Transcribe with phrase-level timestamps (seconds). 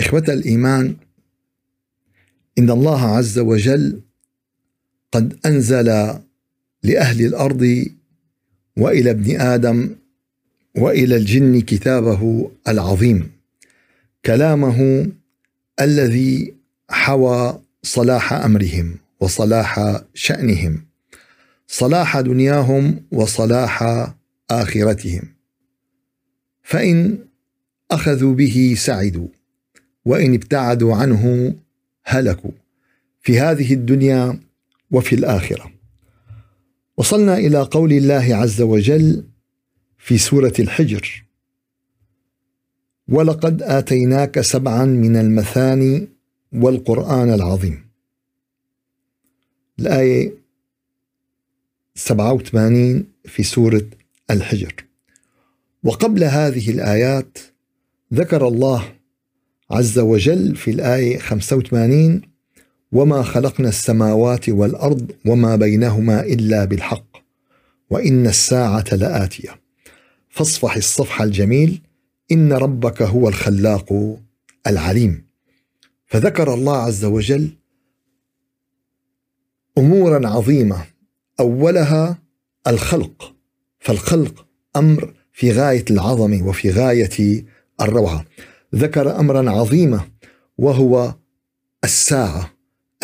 [0.00, 0.96] إخوة الإيمان
[2.58, 4.00] إن الله عز وجل
[5.12, 5.86] قد أنزل
[6.82, 7.84] لأهل الأرض
[8.76, 9.90] وإلى ابن آدم
[10.76, 13.30] وإلى الجن كتابه العظيم
[14.24, 15.06] كلامه
[15.80, 16.54] الذي
[16.90, 20.84] حوى صلاح أمرهم وصلاح شأنهم
[21.66, 23.84] صلاح دنياهم وصلاح
[24.50, 25.22] آخرتهم
[26.62, 27.18] فإن
[27.90, 29.28] أخذوا به سعدوا.
[30.04, 31.54] وإن ابتعدوا عنه
[32.04, 32.50] هلكوا
[33.20, 34.40] في هذه الدنيا
[34.90, 35.72] وفي الآخرة.
[36.96, 39.24] وصلنا إلى قول الله عز وجل
[39.98, 41.24] في سورة الحجر
[43.08, 46.08] ولقد آتيناك سبعا من المثاني
[46.52, 47.84] والقرآن العظيم
[49.78, 50.34] الآية
[51.94, 53.86] 87 في سورة
[54.30, 54.74] الحجر.
[55.84, 57.38] وقبل هذه الآيات
[58.14, 58.99] ذكر الله
[59.70, 62.20] عز وجل في الآية 85
[62.92, 67.16] وما خلقنا السماوات والأرض وما بينهما إلا بالحق
[67.90, 69.60] وإن الساعة لآتية.
[70.28, 71.82] فاصفح الصفح الجميل
[72.32, 74.18] إن ربك هو الخلاق
[74.66, 75.24] العليم.
[76.06, 77.50] فذكر الله عز وجل
[79.78, 80.84] أمورا عظيمة.
[81.40, 82.18] أولها
[82.66, 83.34] الخلق.
[83.78, 87.44] فالخلق أمر في غاية العظمه وفي غاية
[87.80, 88.24] الروعة.
[88.74, 90.00] ذكر أمرا عظيما
[90.58, 91.14] وهو
[91.84, 92.50] الساعة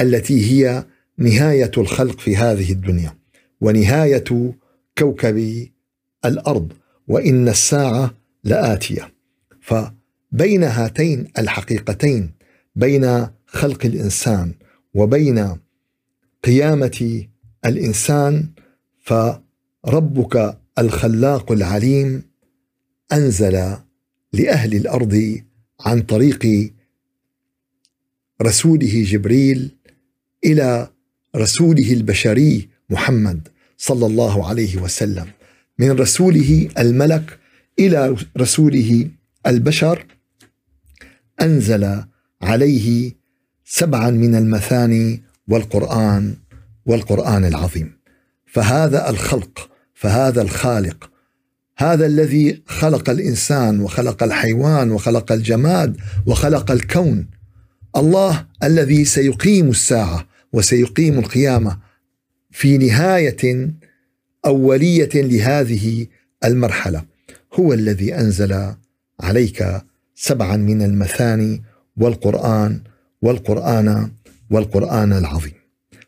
[0.00, 0.84] التي هي
[1.19, 3.16] نهاية الخلق في هذه الدنيا
[3.60, 4.54] ونهاية
[4.99, 5.69] كوكب
[6.25, 6.72] الأرض
[7.09, 9.12] وإن الساعة لآتية.
[9.60, 12.31] فبين هاتين الحقيقتين
[12.77, 14.54] بين خلق الإنسان
[14.94, 15.56] وبين
[16.44, 17.27] قيامة
[17.66, 18.50] الإنسان
[19.03, 22.22] فربك الخلاق العليم
[23.12, 23.77] أنزل
[24.33, 25.41] لأهل الأرض
[25.81, 26.72] عن طريق
[28.42, 29.70] رسوله جبريل
[30.44, 30.91] إلى
[31.37, 33.48] رسوله البشري محمد
[33.78, 35.26] صلى الله عليه وسلم.
[35.78, 37.38] من رسوله الملك
[37.78, 39.10] إلى رسوله
[39.47, 40.06] البشر
[41.42, 42.04] أنزل
[42.42, 43.12] عليه
[43.65, 46.36] سبعا من المثاني والقرآن
[46.86, 47.98] والقرآن العظيم.
[48.47, 51.10] فهذا الخلق فهذا الخالق
[51.78, 57.28] هذا الذي خلق الإنسان وخلق الحيوان وخلق الجماد وخلق الكون.
[57.97, 61.78] الله الذي سيقيم الساعة وسيقيم القيامة
[62.50, 63.70] في نهاية
[64.47, 66.06] أولية لهذه
[66.44, 67.04] المرحلة.
[67.54, 68.75] هو الذي أنزل
[69.20, 69.82] عليك
[70.15, 71.62] سبعا من المثاني
[71.97, 72.81] والقرآن
[73.22, 74.10] والقرآن
[74.50, 75.54] والقرآن العظيم.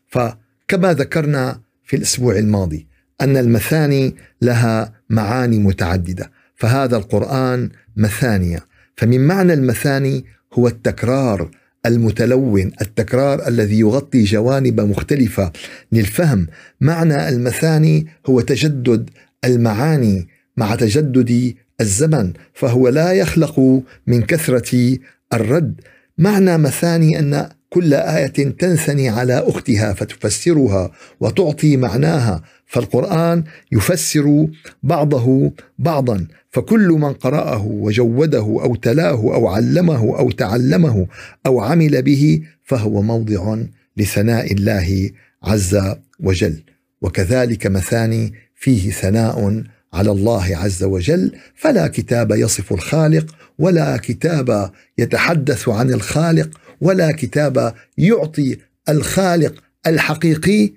[0.07, 2.88] فكما ذكرنا في الأسبوع الماضي
[3.21, 8.65] أن المثاني لها معاني متعددة فهذا القرآن مثانية.
[8.95, 11.51] فمن معنى المثاني هو التكرار
[11.85, 15.51] المتلون التكرار الذي يغطي جوانب مختلفة
[15.91, 16.47] للفهم.
[16.81, 19.09] معنى المثاني هو تجدد
[19.45, 20.27] المعاني
[20.57, 24.97] مع تجدد الزمن فهو لا يخلق من كثرة
[25.33, 25.81] الرد.
[26.17, 34.47] معنى مثاني أن كل آية تنثني على أختها فتفسرها وتعطي معناها فالقرآن يفسر
[34.83, 41.07] بعضه بعضا فكل من قرأه وجوده أو تلاه أو علمه أو تعلمه
[41.45, 43.57] أو عمل به فهو موضع
[43.97, 45.09] لثناء الله
[45.43, 45.81] عز
[46.19, 46.63] وجل.
[47.01, 49.63] وكذلك مثاني فيه ثناء
[49.93, 56.49] على الله عز وجل فلا كتاب يصف الخالق ولا كتاب يتحدث عن الخالق
[56.81, 58.57] ولا كتاب يعطي
[58.89, 60.71] الخالق الحقيقي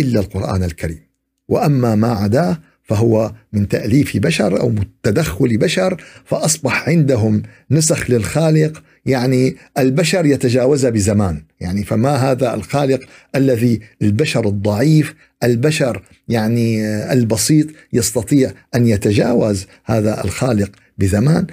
[0.00, 1.00] إلا القرآن الكريم.
[1.48, 9.56] وأما ما عداه فهو من تأليف بشر أو تدخل بشر فأصبح عندهم نسخ للخالق يعني
[9.78, 11.42] البشر يتجاوز بزمان.
[11.60, 13.00] يعني فما هذا الخالق
[13.36, 21.46] الذي البشر الضعيف البشر يعني البسيط يستطيع أن يتجاوز هذا الخالق بزمان؟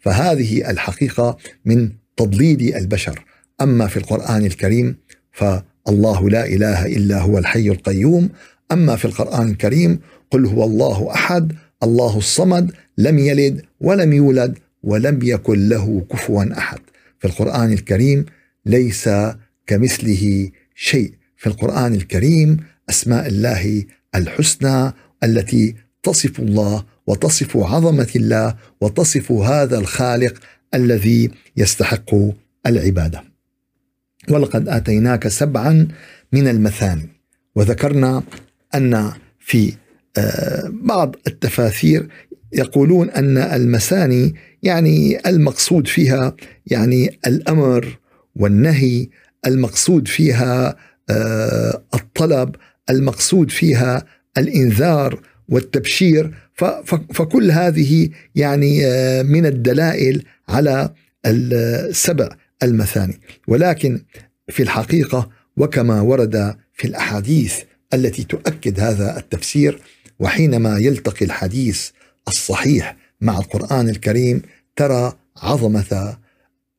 [0.00, 3.24] فهذه الحقيقة من تضليل البشر.
[3.60, 4.96] أما في القرآن الكريم
[5.32, 8.28] فالله لا إله إلا هو الحي القيوم.
[8.72, 11.52] أما في القرآن الكريم قل هو الله أحد
[11.82, 16.78] الله الصمد لم يلد ولم يولد ولم يكن له كفوا أحد.
[17.18, 18.26] في القرآن الكريم
[18.66, 19.08] ليس
[19.66, 21.12] كمثله شيء.
[21.36, 22.56] في القرآن الكريم
[22.90, 23.84] أسماء الله
[24.14, 24.92] الحسنى
[25.24, 30.34] التي تصف الله وتصف عظمة الله وتصف هذا الخالق
[30.74, 32.14] الذي يستحق
[32.66, 33.29] العبادة.
[34.28, 35.88] ولقد آتيناك سبعا
[36.32, 37.08] من المثاني.
[37.56, 38.22] وذكرنا
[38.74, 39.72] أن في
[40.18, 42.08] آه، بعض التفاسير
[42.52, 46.36] يقولون أن المثاني يعني المقصود فيها
[46.66, 47.98] يعني الأمر
[48.36, 49.08] والنهي
[49.46, 50.76] المقصود فيها
[51.10, 52.56] آه، الطلب
[52.90, 54.04] المقصود فيها
[54.38, 56.34] الإنذار والتبشير.
[57.14, 60.90] فكل هذه يعني آه، من الدلائل على
[61.26, 62.28] السبع.
[62.62, 63.20] المثاني.
[63.48, 64.02] ولكن
[64.48, 67.58] في الحقيقة وكما ورد في الأحاديث
[67.94, 69.80] التي تؤكد هذا التفسير
[70.18, 71.90] وحينما يلتقي الحديث
[72.28, 74.42] الصحيح مع القرآن الكريم
[74.76, 76.16] ترى عظمة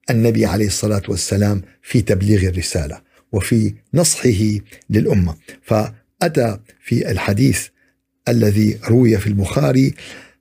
[0.09, 3.01] النبي عليه الصلاة والسلام في تبليغ الرسالة
[3.31, 5.35] وفي نصحه للأمة.
[5.61, 7.67] فأتى في الحديث
[8.27, 9.93] الذي روي في البخاري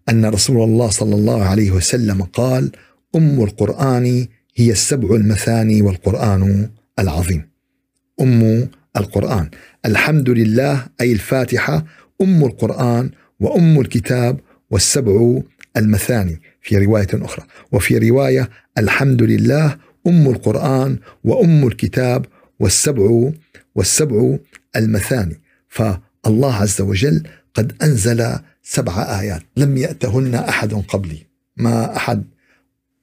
[0.09, 2.73] أن رسول الله صلى الله عليه وسلم قال
[3.17, 7.51] أم القرآن هي السبع المثاني والقرآن العظيم.
[8.21, 9.51] أم القرآن.
[9.87, 11.85] الحمد لله أي الفاتحة
[12.23, 13.11] أم القرآن
[13.41, 15.41] وأم الكتاب والسبع
[15.77, 16.41] المثاني.
[16.63, 17.47] في رواية أخرى.
[17.73, 22.27] وفي رواية الحمد لله أم القرآن وأم الكتاب
[22.61, 23.31] والسبع
[23.75, 24.37] والسبع
[24.77, 25.41] المثاني.
[25.69, 27.23] فالله عز وجل
[27.55, 29.43] قد أنزل سبع آيات.
[29.57, 31.27] لم يأتهن أحد قبلي.
[31.57, 32.25] ما أحد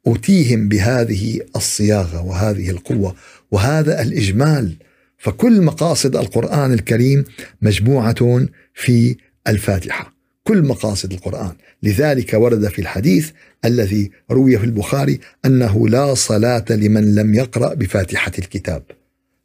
[0.07, 3.15] أوتيهم بهذه الصياغة وهذه القوة
[3.51, 4.75] وهذا الإجمال.
[5.18, 7.24] فكل مقاصد القرآن الكريم
[7.62, 9.15] مجموعة في
[9.48, 10.13] الفاتحة.
[10.44, 11.51] كل مقاصد القرآن.
[11.83, 13.31] لذلك ورد في الحديث
[13.65, 18.83] الذي روي في البخاري أنه لا صلاة لمن لم يقرأ بفاتحة الكتاب.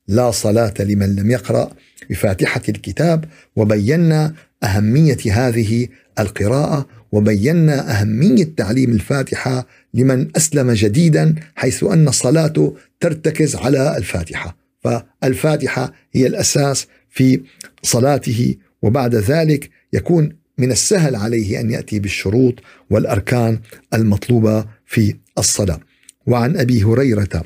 [0.09, 1.71] لا صلاة لمن لم يقرأ
[2.11, 3.25] بفاتحة الكتاب.
[3.57, 4.35] وبينا
[4.65, 5.89] أهمية هذه
[6.19, 14.57] القراءة وبينا أهمية تعليم الفاتحة لمن أسلم جديدا حيث أن صلاته ترتكز على الفاتحة.
[14.81, 17.41] فالفاتحة هي الأساس في
[17.83, 20.29] صلاته وبعد ذلك يكون
[20.59, 22.55] من السهل عليه أن يأتي بالشروط
[22.91, 23.61] والأركان
[23.95, 25.81] المطلوبة في الصلاة.
[26.27, 27.43] وعن أبي هريرة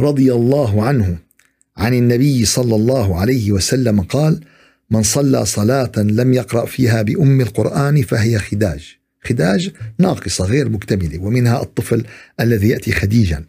[0.00, 1.18] رضي الله عنه
[1.76, 4.40] عن النبي صلى الله عليه وسلم قال
[4.90, 8.96] من صلى صلاة لم يقرأ فيها بأم القرآن فهي خداج.
[9.24, 12.04] خداج ناقصة غير مكتملة ومنها الطفل
[12.40, 13.44] الذي يأتي خديجا.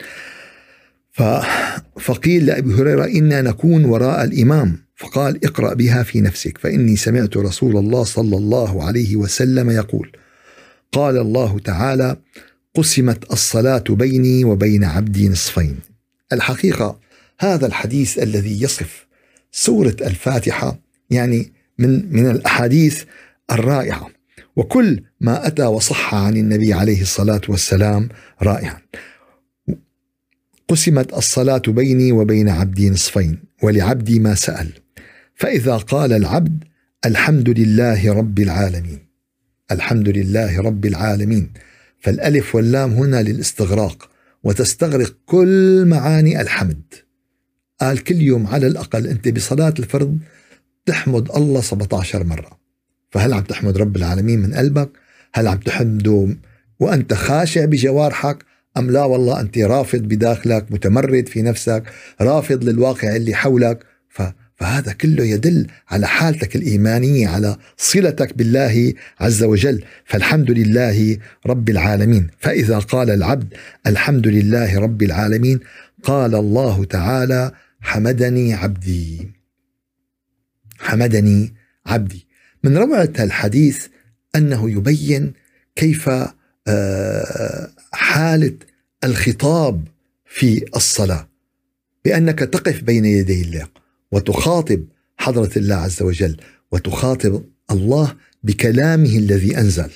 [1.99, 4.85] فقيل لأبي هريرة إنا نكون وراء الإمام.
[4.95, 10.11] فقال اقرأ بها في نفسك فإني سمعت رسول الله صلى الله عليه وسلم يقول
[10.91, 12.17] قال الله تعالى
[12.75, 15.79] قسمت الصلاة بيني وبين عبدي نصفين.
[16.33, 16.99] الحقيقة
[17.39, 19.05] هذا الحديث الذي يصف
[19.51, 23.03] سورة الفاتحة يعني من من الأحاديث
[23.51, 24.09] الرائعة.
[24.55, 28.09] وكل ما أتى وصح عن النبي عليه الصلاة والسلام
[28.41, 28.77] رائعا.
[30.67, 34.69] قسمت الصلاة بيني وبين عبدي نصفين ولعبدي ما سأل.
[35.35, 36.63] فإذا قال العبد
[37.05, 38.99] الحمد لله رب العالمين.
[39.71, 41.51] الحمد لله رب العالمين.
[41.99, 44.09] فالألف واللام هنا للاستغراق
[44.43, 46.93] وتستغرق كل معاني الحمد.
[47.81, 50.19] قال كل يوم على الأقل أنت بصلاة الفرض
[50.85, 52.59] تحمد الله 17 مرة.
[53.11, 54.89] فهل عم تحمد رب العالمين من قلبك؟
[55.33, 56.27] هل عم تحمده
[56.79, 58.45] وأنت خاشع بجوارحك؟
[58.77, 61.83] أم لا والله أنت رافض بداخلك متمرد في نفسك
[62.21, 63.85] رافض للواقع اللي حولك؟
[64.55, 69.83] فهذا كله يدل على حالتك الإيمانية على صلتك بالله عز وجل.
[70.05, 72.27] فالحمد لله رب العالمين.
[72.37, 73.53] فإذا قال العبد
[73.87, 75.59] الحمد لله رب العالمين
[76.03, 77.51] قال الله تعالى
[77.81, 79.34] حمدني عبدي.
[80.77, 81.53] حمدني
[81.85, 82.27] عبدي.
[82.63, 83.87] من روعة الحديث
[84.35, 85.33] أنه يبين
[85.75, 86.09] كيف
[86.67, 88.57] آه، حالة
[89.03, 89.87] الخطاب
[90.25, 91.29] في الصلاة.
[92.05, 93.67] بأنك تقف بين يدي الله
[94.11, 94.85] وتخاطب
[95.17, 96.37] حضرة الله عز وجل
[96.71, 99.91] وتخاطب الله بكلامه الذي أنزل.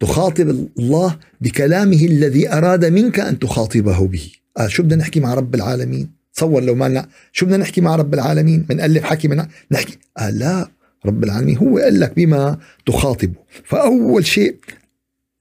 [0.00, 4.32] تخاطب الله بكلامه الذي أراد منك أن تخاطبه به.
[4.58, 8.14] آه شو بدنا نحكي مع رب العالمين؟ تصور لو ما شو بدنا نحكي مع رب
[8.14, 9.98] العالمين؟ بنألف حكي من نحكي.
[10.18, 10.68] آه لا
[11.06, 13.34] رب العالمين هو قال لك بما تخاطبه.
[13.64, 14.56] فأول شيء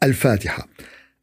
[0.03, 0.67] الفاتحة.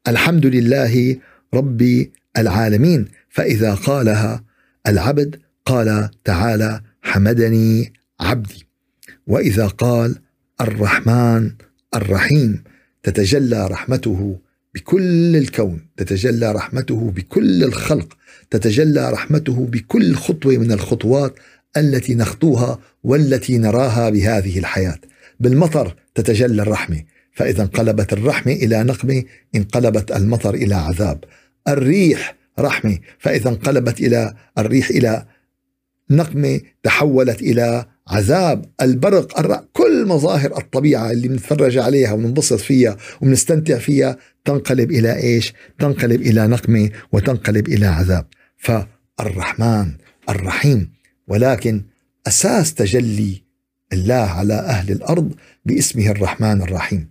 [0.09, 1.17] الحمد لله
[1.55, 2.07] رب
[2.39, 3.09] العالمين.
[3.31, 4.45] فإذا قالها
[4.87, 8.67] العبد قال تعالى حمدني عبدي.
[9.27, 10.17] وإذا قال
[10.61, 11.51] الرحمن
[11.95, 12.63] الرحيم.
[13.03, 14.39] تتجلى رحمته
[14.75, 15.81] بكل الكون.
[15.97, 18.18] تتجلى رحمته بكل الخلق.
[18.51, 21.35] تتجلى رحمته بكل خطوة من الخطوات
[21.77, 24.99] التي نخطوها والتي نراها بهذه الحياة.
[25.41, 27.03] بالمطر تتجلى الرحمة
[27.33, 29.23] فإذا انقلبت الرحمة إلى نقمة
[29.55, 31.25] انقلبت المطر إلى عذاب.
[31.69, 35.27] الريح رحمة فإذا انقلبت إلى الريح إلى
[36.11, 38.65] نقمة تحولت إلى عذاب.
[38.83, 45.53] البرق الرق كل مظاهر الطبيعة اللي بنتفرج عليها وننبسط فيها وبنستمتع فيها تنقلب إلى إيش؟
[45.79, 48.27] تنقلب إلى نقمة وتنقلب إلى عذاب.
[48.59, 49.93] فالرحمن
[50.29, 50.91] الرحيم.
[51.29, 51.83] ولكن
[52.27, 53.43] أساس تجلي
[53.93, 55.33] الله على أهل الأرض
[55.65, 57.09] باسمه الرحمن الرحيم.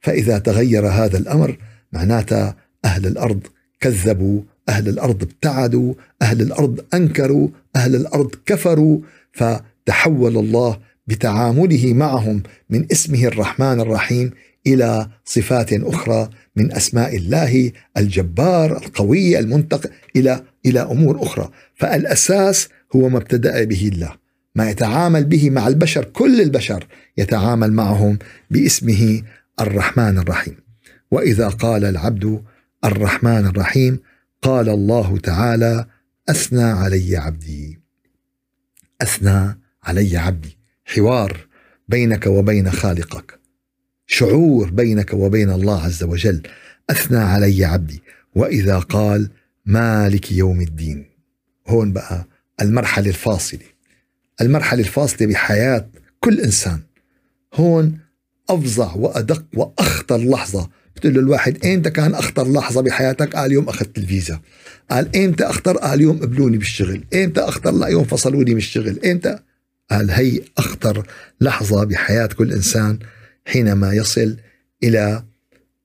[0.00, 1.58] فإذا تغير هذا الأمر
[1.92, 3.40] معناتها أهل الأرض
[3.80, 8.98] كذبوا أهل الأرض ابتعدوا أهل الأرض أنكروا أهل الأرض كفروا.
[9.32, 14.30] فتحول الله بتعامله معهم من اسمه الرحمن الرحيم
[14.66, 21.50] إلى صفات أخرى من أسماء الله الجبار القوي المنتق إلى إلى أمور أخرى.
[21.74, 24.16] فالأساس هو ما ابتدأ به الله.
[24.54, 26.86] ما يتعامل به مع البشر كل البشر
[27.18, 28.18] يتعامل معهم
[28.50, 29.22] باسمه
[29.60, 30.56] الرحمن الرحيم.
[31.10, 32.42] وإذا قال العبد
[32.84, 33.98] الرحمن الرحيم
[34.42, 35.86] قال الله تعالى
[36.28, 37.80] أثنى علي عبدي.
[39.02, 40.58] أثنى علي عبدي.
[40.84, 41.46] حوار
[41.88, 43.40] بينك وبين خالقك.
[44.06, 46.42] شعور بينك وبين الله عز وجل
[46.90, 48.02] أثنى علي عبدي.
[48.34, 49.30] وإذا قال
[49.70, 51.06] مالك يوم الدين.
[51.68, 52.26] هون بقى
[52.62, 53.60] المرحلة الفاصلة.
[54.40, 56.80] المرحلة الفاصلة بحياة كل إنسان.
[57.54, 57.98] هون
[58.50, 60.70] أفظع وأدق وأخطر لحظة.
[60.96, 64.40] بتقول له الواحد إمتى كان أخطر لحظة بحياتك؟ قال يوم أخذت الفيزا.
[64.90, 67.04] قال إمتى أخطر؟ قال يوم قبلوني بالشغل.
[67.14, 69.04] إمتى أخطر؟ لا يوم فصلوني من الشغل.
[69.04, 69.38] إمتى
[69.90, 71.06] قال هي أخطر
[71.40, 72.98] لحظة بحياة كل إنسان
[73.46, 74.36] حينما يصل
[74.82, 75.24] إلى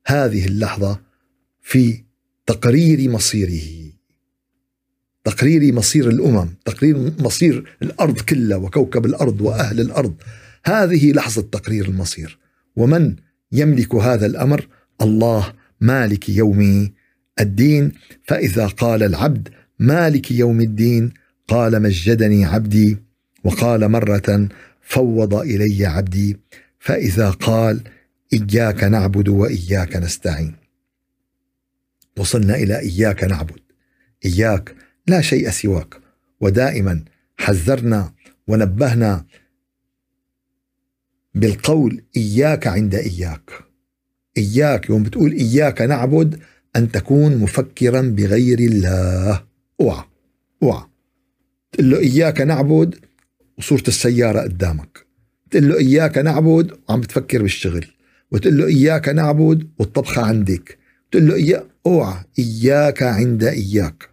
[0.08, 1.00] هذه اللحظة
[1.62, 2.04] في
[2.48, 3.92] تقرير مصيره.
[5.24, 10.16] تقرير مصير الأمم تقرير مصير الأرض كلها وكوكب الأرض وأهل الأرض.
[10.66, 12.40] هذه لحظة تقرير المصير.
[12.75, 13.16] ومن
[13.52, 14.68] يملك هذا الأمر؟
[15.02, 16.92] الله مالك يوم
[17.40, 17.92] الدين.
[18.24, 19.50] فإذا قال العبد
[19.80, 21.12] مالك يوم الدين
[21.48, 22.98] قال مجدني عبدي
[23.44, 24.50] وقال مرة
[24.82, 26.38] فوض إلي عبدي.
[26.80, 27.82] فإذا قال
[28.34, 30.64] إياك نعبد وإياك نستعين.
[32.17, 33.60] وصلنا إلى إياك نعبد.
[34.25, 34.75] إياك
[35.07, 35.95] لا شيء سواك.
[36.41, 37.03] ودائما
[37.38, 38.13] حذرنا
[38.48, 39.25] ونبهنا
[41.36, 43.51] بالقول إياك عند إياك.
[44.38, 46.39] إياك يوم بتقول إياك نعبد
[46.75, 49.43] أن تكون مفكرا بغير الله.
[49.81, 50.03] أوعى
[50.63, 50.84] أوعى.
[51.72, 52.95] تقول له إياك نعبد
[53.57, 55.05] وصورة السيارة قدامك.
[55.51, 57.86] تقول له إياك نعبد وعم بتفكر بالشغل.
[58.31, 60.77] وتقول له إياك نعبد والطبخة عندك.
[61.12, 64.10] تقول له إياك أوعى إياك عند إياك.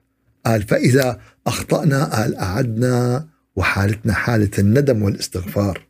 [0.47, 3.27] قال فإذا أخطأنا قال أعدنا
[3.57, 5.87] وحالتنا حالة الندم والاستغفار.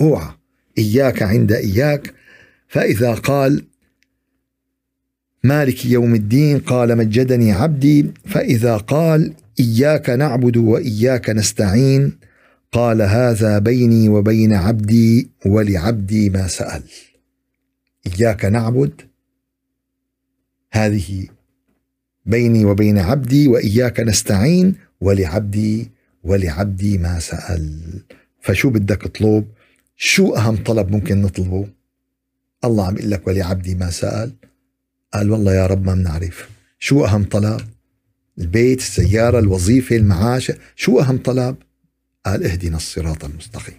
[0.00, 0.28] أوعى
[0.78, 2.14] إياك عند إياك.
[2.68, 3.64] فإذا قال
[5.44, 8.12] مالك يوم الدين قال مجدني عبدي.
[8.26, 12.18] فإذا قال إياك نعبد وإياك نستعين.
[12.72, 16.82] قال هذا بيني وبين عبدي ولعبدي ما سأل.
[18.06, 19.00] إياك نعبد
[20.76, 21.28] هذه
[22.26, 25.90] بيني وبين عبدي وإياك نستعين ولعبدي
[26.22, 27.80] ولعبدي ما سأل.
[28.40, 29.48] فشو بدك تطلب
[29.96, 31.68] شو أهم طلب ممكن نطلبه؟
[32.64, 34.32] الله عم يقول لك ولعبدي ما سأل.
[35.14, 37.60] قال والله يا رب ما بنعرف شو أهم طلب؟
[38.38, 40.52] البيت السيارة الوظيفة المعاش.
[40.76, 41.56] شو أهم طلب؟
[42.26, 43.78] قال اهدنا الصراط المستقيم.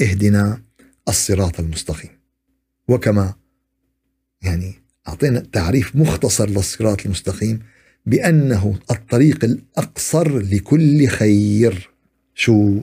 [0.00, 0.62] اهدنا
[1.08, 2.10] الصراط المستقيم.
[2.88, 3.34] وكما
[4.42, 7.60] يعني أعطينا تعريف مختصر للصراط المستقيم
[8.06, 11.90] بأنه الطريق الأقصر لكل خير.
[12.34, 12.80] شو؟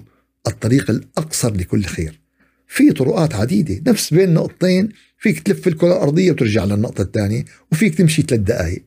[0.48, 2.20] الطريق الأقصر لكل خير.
[2.68, 8.22] في طرقات عديدة نفس بين نقطتين فيك تلف الكرة الأرضية وترجع للنقطة الثانية وفيك تمشي
[8.22, 8.84] ثلاث دقائق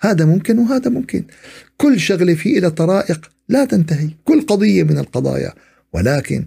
[0.00, 1.24] هذا ممكن وهذا ممكن.
[1.76, 4.10] كل شغلة في إلى طرائق لا تنتهي.
[4.24, 5.52] كل قضية من القضايا.
[5.92, 6.46] ولكن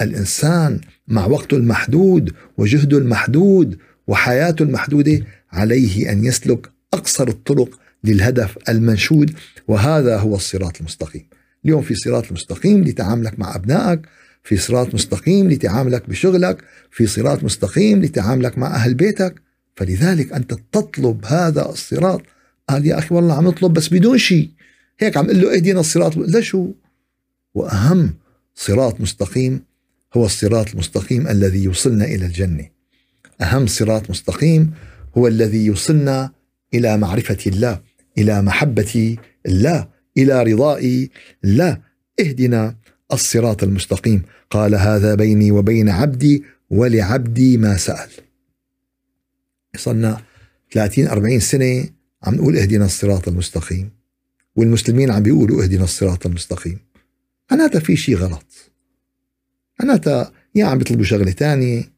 [0.00, 9.34] الإنسان مع وقته المحدود وجهده المحدود وحياته المحدودة عليه أن يسلك أقصر الطرق للهدف المنشود
[9.68, 11.26] وهذا هو الصراط المستقيم.
[11.64, 14.00] اليوم في صراط مستقيم لتعاملك مع أبنائك
[14.42, 19.34] في صراط مستقيم لتعاملك بشغلك في صراط مستقيم لتعاملك مع أهل بيتك.
[19.76, 22.22] فلذلك أنت تطلب هذا الصراط.
[22.68, 24.50] قال يا أخي والله عم نطلب بس بدون شيء.
[24.98, 26.16] هيك عم قل له اهدنا الصراط.
[26.16, 26.68] لا شو؟
[27.54, 28.14] وأهم
[28.54, 29.62] صراط مستقيم
[30.16, 32.75] هو الصراط المستقيم الذي يوصلنا إلى الجنة.
[33.40, 34.74] أهم صراط مستقيم
[35.18, 36.32] هو الذي يوصلنا
[36.74, 37.80] إلى معرفة الله
[38.18, 39.16] إلى محبة
[39.46, 41.08] الله إلى رضاء
[41.44, 41.80] الله.
[42.20, 42.76] اهدنا
[43.12, 44.22] الصراط المستقيم.
[44.50, 48.10] قال هذا بيني وبين عبدي ولعبدي ما سأل.
[49.76, 50.22] صرنا
[50.72, 51.88] 30 40 سنة
[52.22, 53.90] عم نقول اهدنا الصراط المستقيم.
[54.56, 56.78] والمسلمين عم بيقولوا اهدنا الصراط المستقيم.
[57.50, 58.46] معناتها في شيء غلط.
[59.80, 61.92] معناتها يا عم بيطلبوا شغلة ثانية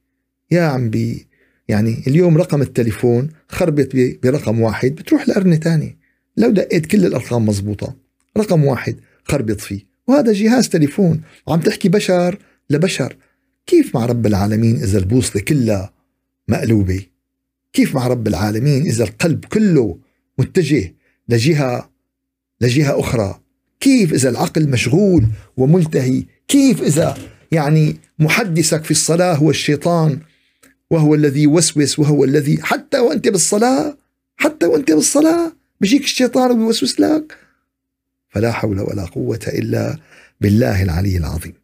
[0.51, 1.28] يا عم بي
[1.69, 5.99] يعني اليوم رقم التليفون خربت برقم واحد بتروح لقرنة ثانية
[6.37, 7.97] لو دقيت كل الأرقام مزبوطة
[8.39, 9.89] رقم واحد خربط فيه.
[10.07, 11.21] وهذا جهاز تليفون.
[11.47, 12.39] وعم تحكي بشر
[12.71, 13.17] لبشر.
[13.67, 15.93] كيف مع رب العالمين إذا البوصلة كلها
[16.49, 17.03] مقلوبة؟
[17.73, 19.99] كيف مع رب العالمين إذا القلب كله
[20.39, 20.95] متجه
[21.29, 21.91] لجهة
[22.61, 23.41] لجهة أخرى؟
[23.81, 27.19] كيف إذا العقل مشغول وملتهي؟ كيف إذا
[27.53, 30.19] يعني محدثك في الصلاة هو الشيطان
[30.91, 33.97] وهو الذي يوسوس وهو الذي حتى وأنت بالصلاة
[34.37, 37.37] حتى وأنت بالصلاة بيجيك الشيطان وبيوسوس لك.
[38.29, 39.97] فلا حول ولا قوة إلا
[40.41, 41.55] بالله العلي العظيم.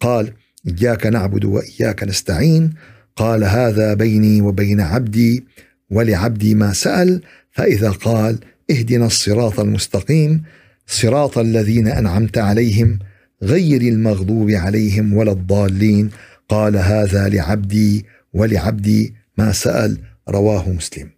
[0.00, 0.32] قال
[0.68, 2.74] إياك نعبد وإياك نستعين.
[3.16, 5.44] قال هذا بيني وبين عبدي
[5.90, 7.22] ولعبدي ما سأل.
[7.50, 8.38] فإذا قال
[8.70, 10.42] اهدنا الصراط المستقيم
[10.86, 12.98] صراط الذين أنعمت عليهم
[13.42, 16.10] غير المغضوب عليهم ولا الضالين.
[16.48, 21.10] قال هذا لعبدي ولعبدي ما سأل رواه مسلم.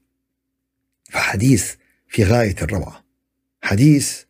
[1.11, 1.73] فحديث
[2.09, 3.05] في غاية الروعة.
[3.63, 4.23] حديث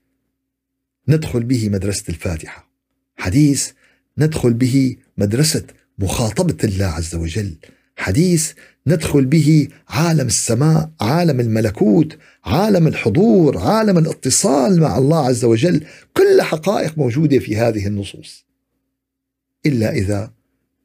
[1.09, 2.71] ندخل به مدرسة الفاتحة.
[3.17, 3.71] حديث
[4.19, 5.65] ندخل به مدرسة
[5.99, 7.55] مخاطبة الله عز وجل.
[7.97, 8.53] حديث
[8.87, 15.87] ندخل به عالم السماء عالم الملكوت عالم الحضور عالم الاتصال مع الله عز وجل.
[16.17, 18.45] كل حقائق موجودة في هذه النصوص.
[19.67, 20.33] إلا إذا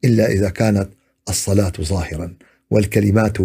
[0.04, 0.88] إلا إذا كانت
[1.30, 2.34] الصلاة ظاهرا
[2.70, 3.36] والكلمات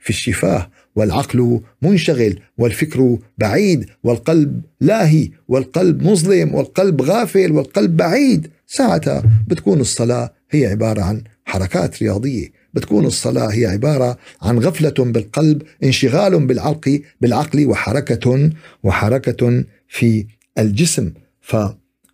[0.00, 8.50] في الشفاه والعقل منشغل والفكر بعيد والقلب لاهي والقلب مظلم والقلب غافل والقلب بعيد.
[8.66, 12.48] ساعتها بتكون الصلاة هي عبارة عن حركات رياضية.
[12.74, 18.50] بتكون الصلاة هي عبارة عن غفلة بالقلب انشغال بالعقل بالعقل وحركة
[18.82, 20.26] وحركة في
[20.58, 21.12] الجسم.
[21.40, 21.56] ف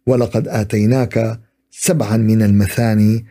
[0.06, 3.24] ولقد آتيناك سبعا من المثاني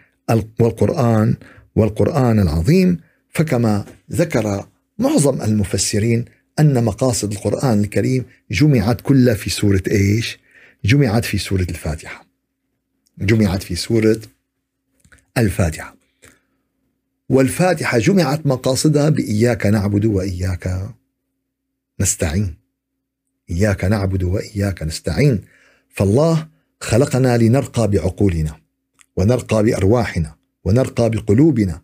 [0.59, 1.35] والقرآن
[1.77, 4.67] والقرآن العظيم فكما ذكر
[4.99, 6.25] معظم المفسرين
[6.59, 10.39] أن مقاصد القرآن الكريم جمعت كلها في سورة إيش؟
[10.85, 12.27] جمعت في سورة الفاتحة.
[13.17, 14.19] جمعت في سورة
[15.37, 15.95] الفاتحة.
[17.29, 20.89] والفاتحة جمعت مقاصدها بإياك نعبد وإياك
[21.99, 22.55] نستعين.
[23.49, 25.41] إياك نعبد وإياك نستعين.
[25.89, 26.47] فالله
[26.81, 28.59] خلقنا لنرقى بعقولنا
[29.15, 30.36] ونرقى بأرواحنا
[30.67, 31.81] ونرقى بقلوبنا.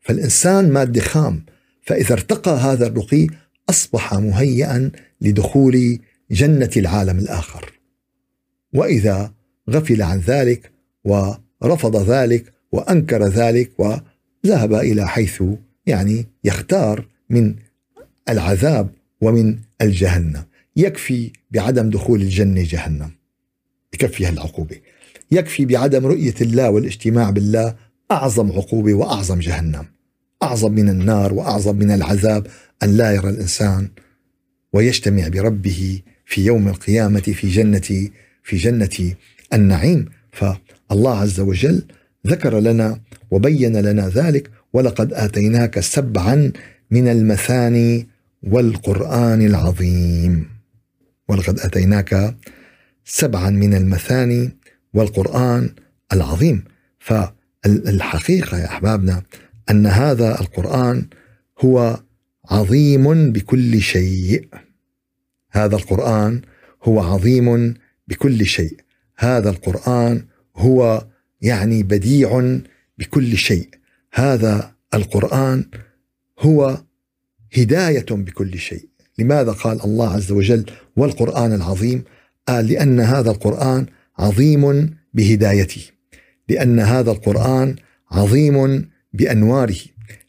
[0.00, 1.44] فالإنسان مادة خام
[1.82, 3.26] فإذا ارتقى هذا الرقي
[3.70, 5.98] أصبح مهيئا لدخول
[6.30, 7.72] جنة العالم الآخر.
[8.74, 9.32] وإذا
[9.70, 10.72] غفل عن ذلك
[11.04, 13.94] ورفض ذلك وأنكر ذلك و
[14.46, 15.42] ذهب إلى حيث
[15.86, 17.54] يعني يختار من
[18.28, 20.44] العذاب ومن الجهنم.
[20.76, 23.10] يكفي بعدم دخول الجنة جهنم.
[23.94, 24.76] يكفي هالعقوبه
[25.30, 27.76] يكفي بعدم رؤية الله والاجتماع بالله
[28.10, 29.86] أعظم عقوبة وأعظم جهنم.
[30.42, 32.46] أعظم من النار وأعظم من العذاب
[32.82, 33.88] أن لا يرى الإنسان
[34.72, 38.10] ويجتمع بربه في يوم القيامة في جنه
[38.42, 39.14] في جنة
[39.52, 40.06] النعيم.
[40.32, 41.82] فالله عز وجل
[42.26, 46.52] ذكر لنا وبين لنا ذلك ولقد آتيناك سبعا
[46.90, 48.08] من المثاني
[48.42, 50.48] والقرآن العظيم.
[51.28, 52.36] ولقد آتيناك
[53.04, 54.50] سبعا من المثاني
[54.94, 55.70] والقرآن
[56.12, 56.64] العظيم.
[57.64, 59.22] فالحقيقة يا أحبابنا
[59.70, 61.06] أن هذا القرآن
[61.60, 62.00] هو
[62.50, 64.48] عظيم بكل شيء.
[65.50, 66.42] هذا القرآن
[66.82, 67.74] هو عظيم
[68.08, 68.76] بكل شيء.
[69.16, 70.24] هذا القرآن
[70.56, 71.06] هو
[71.40, 72.58] يعني بديع
[72.98, 73.68] بكل شيء.
[74.12, 75.64] هذا القرآن
[76.40, 76.82] هو
[77.56, 78.88] هداية بكل شيء.
[79.18, 80.64] لماذا قال الله عز وجل
[80.96, 82.04] والقرآن العظيم؟
[82.48, 83.86] قال لأن هذا القرآن
[84.18, 85.93] عظيم بهدايته.
[86.48, 87.76] لأن هذا القرآن
[88.10, 89.80] عظيم بأنواره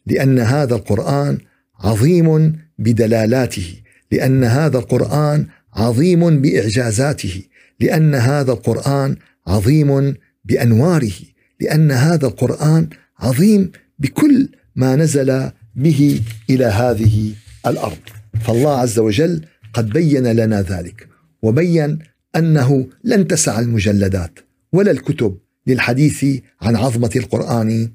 [0.05, 1.37] لأن هذا القرآن
[1.79, 3.75] عظيم بدلالاته
[4.11, 7.43] لأن هذا القرآن عظيم بإعجازاته
[7.79, 9.15] لأن هذا القرآن
[9.47, 11.13] عظيم بأنواره
[11.61, 17.33] لأن هذا القرآن عظيم بكل ما نزل به إلى هذه
[17.67, 17.97] الأرض.
[18.41, 21.07] فالله عز وجل قد بين لنا ذلك
[21.41, 21.99] وبين
[22.35, 24.39] أنه لن تسع المجلدات
[24.73, 26.25] ولا الكتب للحديث
[26.61, 27.91] عن عظمة القرآن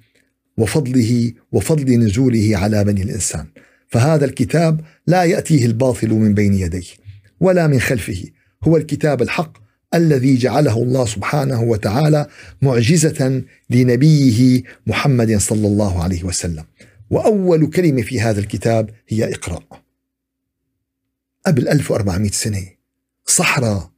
[0.57, 3.47] وفضله وفضل نزوله على بني الإنسان.
[3.89, 6.87] فهذا الكتاب لا يأتيه الباطل من بين يديه
[7.41, 8.25] ولا من خلفه.
[8.65, 9.59] هو الكتاب الحق
[9.95, 12.27] الذي جعله الله سبحانه وتعالى
[12.63, 16.65] معجزة لنبيه محمد صلى الله عليه وسلم.
[17.11, 19.61] وأول كلمة في هذا الكتاب هي اقرأ.
[21.47, 22.67] قبل 1400 سنة
[23.27, 23.91] صحراء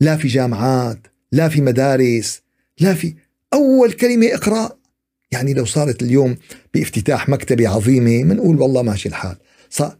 [0.00, 2.42] لا في جامعات لا في مدارس
[2.80, 3.14] لا في
[3.54, 4.70] أول كلمة اقرأ
[5.32, 6.36] يعني لو صارت اليوم
[6.74, 9.36] بافتتاح مكتبة عظيمة بنقول والله ماشي الحال.
[9.70, 9.96] صار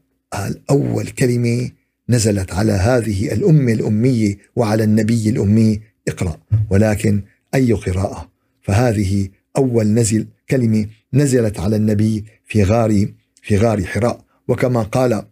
[0.71, 1.71] أول كلمة
[2.09, 6.41] نزلت على هذه الأمة الأمية وعلى النبي الأمي اقرأ.
[6.71, 7.23] ولكن
[7.55, 8.31] أي قراءة؟
[8.63, 13.07] فهذه أول نزل كلمة نزلت على النبي في غار
[13.43, 14.25] في غار حراء.
[14.49, 15.23] وكما قال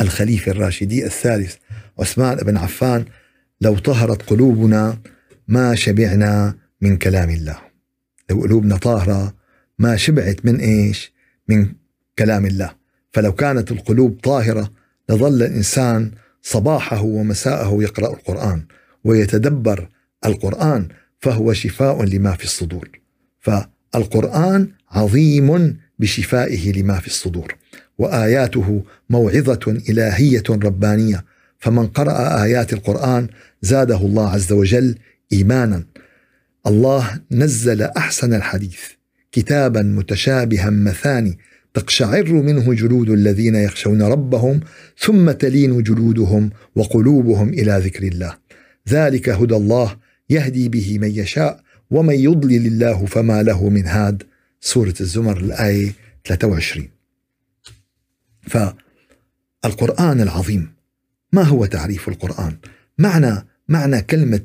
[0.00, 1.54] الخليفة الراشدي الثالث
[1.98, 3.04] عثمان بن عفان
[3.60, 4.98] لو طهرت قلوبنا
[5.48, 7.58] ما شبعنا من كلام الله.
[8.30, 9.34] لو قلوبنا طاهرة
[9.78, 11.12] ما شبعت من إيش؟
[11.48, 11.72] من
[12.18, 12.70] كلام الله.
[13.12, 14.72] فلو كانت القلوب طاهرة
[15.08, 16.10] لظل الإنسان
[16.42, 18.64] صباحه ومساءه يقرأ القرآن
[19.04, 19.88] ويتدبر
[20.26, 20.88] القرآن
[21.20, 22.90] فهو شفاء لما في الصدور.
[23.40, 27.56] فالقرآن عظيم بشفائه لما في الصدور
[27.98, 31.24] وآياته موعظة إلهية ربانية.
[31.58, 33.28] فمن قرأ آيات القرآن
[33.62, 34.98] زاده الله عز وجل
[35.32, 35.84] إيمانا.
[36.66, 38.80] الله نزل أحسن الحديث.
[39.32, 41.38] كتابا متشابها مثاني.
[41.74, 44.60] تقشعر منه جلود الذين يخشون ربهم
[44.98, 48.36] ثم تلين جلودهم وقلوبهم إلى ذكر الله.
[48.88, 49.96] ذلك هدى الله
[50.30, 54.22] يهدي به من يشاء ومن يضلل الله فما له من هاد.
[54.60, 55.92] سورة الزمر الآية
[56.24, 56.88] 23
[59.62, 60.72] فالقرآن العظيم
[61.32, 62.56] ما هو تعريف القرآن؟
[62.98, 64.40] معنى معنى كلمة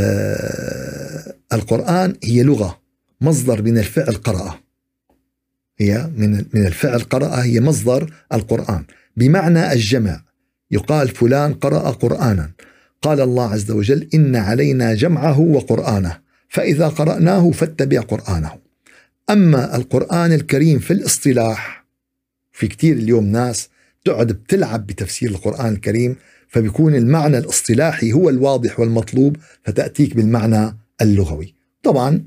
[0.00, 2.80] آه القرآن هي لغة
[3.20, 4.60] مصدر من الفعل قرأ
[5.78, 8.84] هي من من الفعل قرأ هي مصدر القرآن.
[9.16, 10.20] بمعنى الجمع
[10.70, 12.50] يقال فلان قرأ قرآنا.
[13.02, 18.50] قال الله عز وجل إن علينا جمعه وقرآنه فإذا قرأناه فاتبع قرآنه.
[19.30, 21.86] أما القرآن الكريم في الاصطلاح
[22.52, 23.68] في كثير اليوم ناس
[24.04, 26.16] تقعد بتلعب بتفسير القرآن الكريم
[26.50, 31.54] فبيكون المعنى الاصطلاحي هو الواضح والمطلوب فتأتيك بالمعنى اللغوي.
[31.82, 32.24] طبعا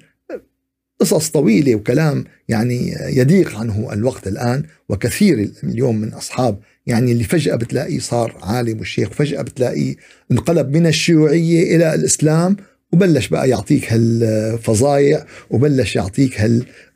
[0.99, 7.55] قصص طويلة وكلام يعني يضيق عنه الوقت الآن وكثير اليوم من أصحاب يعني اللي فجأة
[7.55, 9.95] بتلاقيه صار عالم والشيخ وفجأة بتلاقيه
[10.31, 12.57] انقلب من الشيوعية إلى الإسلام
[12.93, 16.41] وبلش بقى يعطيك هالفظايع وبلش يعطيك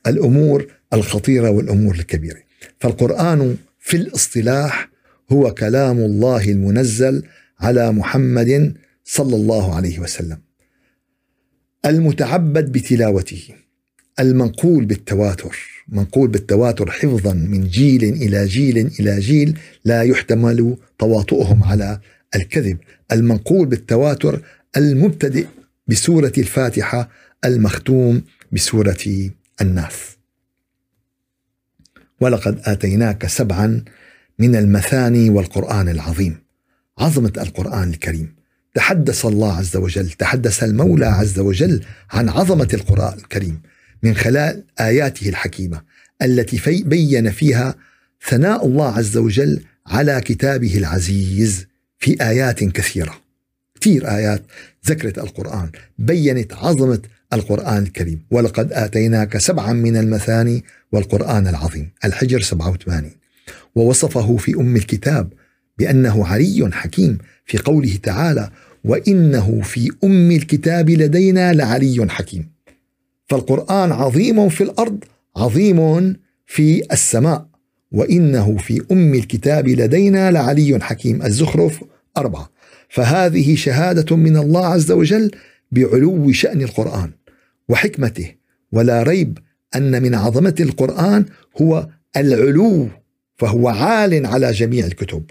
[0.05, 2.39] هالأمور الخطيرة والأمور الكبيرة.
[2.79, 4.89] فالقرآن في الاصطلاح
[5.31, 7.23] هو كلام الله المنزل
[7.59, 10.37] على محمد صلى الله عليه وسلم.
[11.85, 13.43] المتعبد بتلاوته
[14.19, 21.99] المنقول بالتواتر منقول بالتواتر حفظا من جيل إلى جيل إلى جيل لا يحتمل تواطؤهم على
[22.35, 22.77] الكذب.
[23.11, 24.41] المنقول بالتواتر
[24.77, 25.45] المبتدئ
[25.87, 27.09] بسورة الفاتحة
[27.45, 29.29] المختوم بسورة
[29.61, 30.17] الناس.
[32.21, 33.83] ولقد آتيناك سبعا
[34.39, 36.37] من المثاني والقرآن العظيم.
[36.97, 38.35] عظمة القرآن الكريم.
[38.75, 43.61] تحدث الله عز وجل تحدث المولى عز وجل عن عظمة القرآن الكريم
[44.03, 45.81] من خلال آياته الحكيمة
[46.21, 47.75] التي بين فيها
[48.29, 51.65] ثناء الله عز وجل على كتابه العزيز
[51.99, 53.21] في آيات كثيرة.
[53.81, 54.43] كثير آيات
[54.87, 57.01] ذكرت القرآن بينت عظمة
[57.33, 58.25] القرآن الكريم.
[58.31, 61.89] ولقد آتيناك سبعا من المثاني والقرآن العظيم.
[62.05, 63.11] الحجر 87
[63.75, 65.33] ووصفه في أم الكتاب
[65.77, 68.49] بأنه عري حكيم في قوله تعالى
[68.83, 72.49] وإنه في أم الكتاب لدينا لعلي حكيم
[73.27, 75.03] فالقرآن عظيم في الأرض
[75.35, 77.47] عظيم في السماء
[77.91, 81.21] وإنه في أم الكتاب لدينا لعلي حكيم.
[81.21, 81.83] الزخرف
[82.17, 82.51] أربعة.
[82.89, 85.31] فهذه شهادة من الله عز وجل
[85.71, 87.11] بعلو شأن القرآن
[87.69, 88.35] وحكمته.
[88.71, 89.37] ولا ريب
[89.75, 91.25] أن من عظمة القرآن
[91.61, 92.89] هو العلو
[93.37, 95.23] فهو عال على جميع الكتب.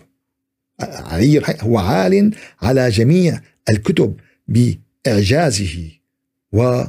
[0.80, 4.16] علي هو عال على جميع الكتب
[4.48, 5.90] بإعجازه
[6.52, 6.84] و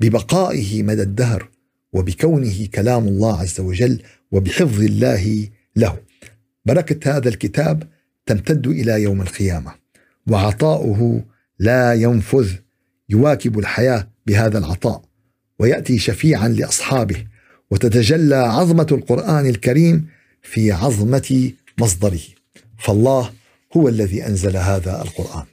[0.00, 1.48] ببقائه مدى الدهر
[1.92, 5.98] وبكونه كلام الله عز وجل وبحفظ الله له.
[6.66, 7.82] بركة هذا الكتاب
[8.26, 9.74] تمتد إلى يوم القيامة
[10.26, 11.24] وعطاؤه
[11.58, 12.50] لا ينفذ
[13.08, 15.02] يواكب الحياة بهذا العطاء
[15.58, 17.26] ويأتي شفيعا لأصحابه
[17.70, 20.06] وتتجلى عظمة القرآن الكريم
[20.42, 22.20] في عظمة مصدره.
[22.78, 23.30] فالله
[23.76, 25.46] هو الذي أنزل هذا القرآن.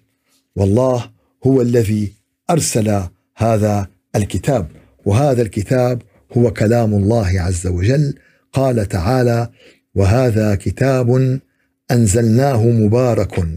[0.55, 1.11] والله
[1.45, 2.13] هو الذي
[2.49, 3.03] أرسل
[3.35, 4.67] هذا الكتاب.
[5.05, 6.01] وهذا الكتاب
[6.37, 8.13] هو كلام الله عز وجل.
[8.53, 9.49] قال تعالى
[9.95, 11.39] وهذا كتاب
[11.91, 13.47] أنزلناه مبارك.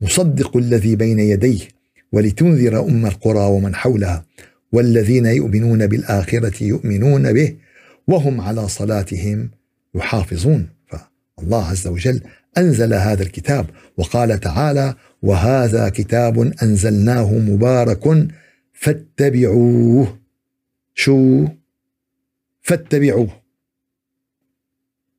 [0.00, 1.60] مصدق الذي بين يديه
[2.12, 4.24] ولتنذر أم القرى ومن حولها.
[4.72, 7.56] والذين يؤمنون بالآخرة يؤمنون به.
[8.08, 9.50] وهم على صلاتهم
[9.96, 10.68] يحافظون.
[10.86, 12.20] فالله عز وجل
[12.58, 18.28] أنزل هذا الكتاب وقال تعالى وهذا كتاب أنزلناه مبارك
[18.72, 20.20] فاتبعوه.
[20.94, 21.48] شو؟
[22.60, 23.42] فاتبعوه.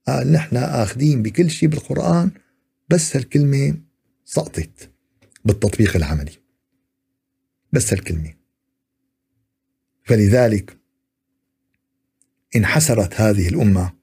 [0.08, 2.32] آه نحن آخذين بكل شيء بالقرآن
[2.90, 3.78] بس هالكلمة
[4.26, 4.92] سقطت
[5.46, 6.32] بالتطبيق العملي.
[7.72, 8.34] بس هالكلمة.
[10.04, 10.78] فلذلك
[12.56, 13.97] انحسرت هذه الأمة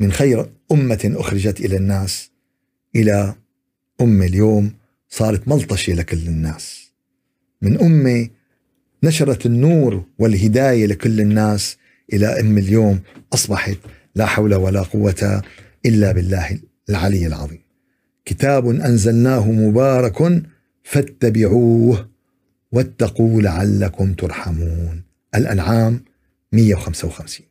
[0.00, 2.30] من خير أمة أخرجت إلى الناس
[2.96, 3.34] إلى
[4.00, 4.72] امه اليوم
[5.08, 6.92] صارت ملطشة لكل الناس
[7.62, 8.28] من امه
[9.02, 11.76] نشرت النور والهداية لكل الناس
[12.12, 13.00] إلى أم اليوم
[13.32, 13.76] أصبحت
[14.14, 15.42] لا حول ولا قوة
[15.86, 16.58] إلا بالله
[16.90, 17.62] العلي العظيم.
[18.24, 20.42] كتاب أنزلناه مبارك
[20.84, 22.08] فاتبعوه
[22.72, 25.02] واتقوا لعلكم ترحمون.
[25.34, 26.00] الأنعام
[26.52, 27.46] 155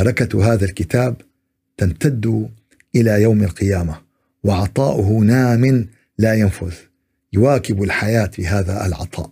[0.00, 1.16] فبركه هذا الكتاب
[1.76, 2.48] تمتد
[2.96, 4.00] إلى يوم القيامة
[4.44, 6.72] وعطاؤه نام لا ينفذ.
[7.32, 9.30] يواكب الحياة في هذا العطاء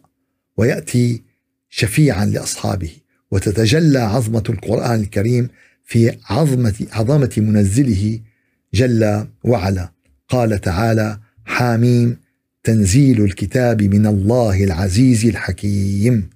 [0.56, 1.22] ويأتي
[1.68, 2.90] شفيعا لأصحابه
[3.30, 5.48] وتتجلى عظمة القرآن الكريم
[5.84, 8.20] في عظمه عظمة منزله
[8.74, 9.92] جل وعلا.
[10.28, 12.16] قال تعالى حاميم
[12.64, 16.30] تنزيل الكتاب من الله العزيز الحكيم.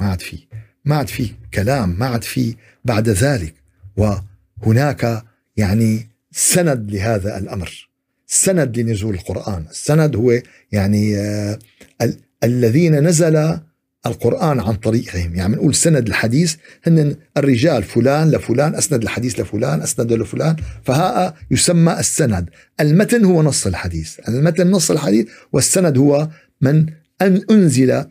[0.00, 0.38] ما عاد في
[0.84, 3.54] ما عاد في كلام ما عاد في بعد ذلك.
[3.96, 5.22] وهناك
[5.56, 7.88] يعني سند لهذا الأمر.
[8.26, 9.66] سند لنزول القرآن.
[9.70, 10.40] السند هو
[10.72, 11.58] يعني آه
[12.02, 13.58] ال- الذين نزل
[14.06, 15.34] القرآن عن طريقهم.
[15.34, 16.54] يعني نقول سند الحديث
[16.86, 20.56] هن الرجال فلان لفلان أسند الحديث لفلان أسند لفلان.
[20.84, 22.50] فها يسمى السند.
[22.80, 24.20] المتن هو نص الحديث.
[24.28, 26.28] المتن نص الحديث والسند هو
[26.60, 26.86] من
[27.22, 28.04] أن أنزل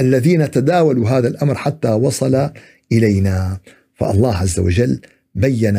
[0.00, 2.50] الذين تداولوا هذا الأمر حتى وصل
[2.92, 3.58] إلينا.
[3.98, 5.00] فالله عز وجل
[5.34, 5.76] بين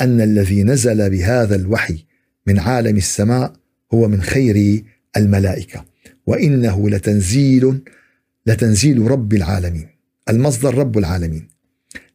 [0.00, 2.04] أن الذي نزل بهذا الوحي
[2.46, 3.52] من عالم السماء
[3.94, 4.84] هو من خير
[5.16, 5.84] الملائكة
[6.26, 7.80] وإنه لتنزيل
[8.46, 9.88] لتنزيل رب العالمين
[10.28, 11.48] المصدر رب العالمين.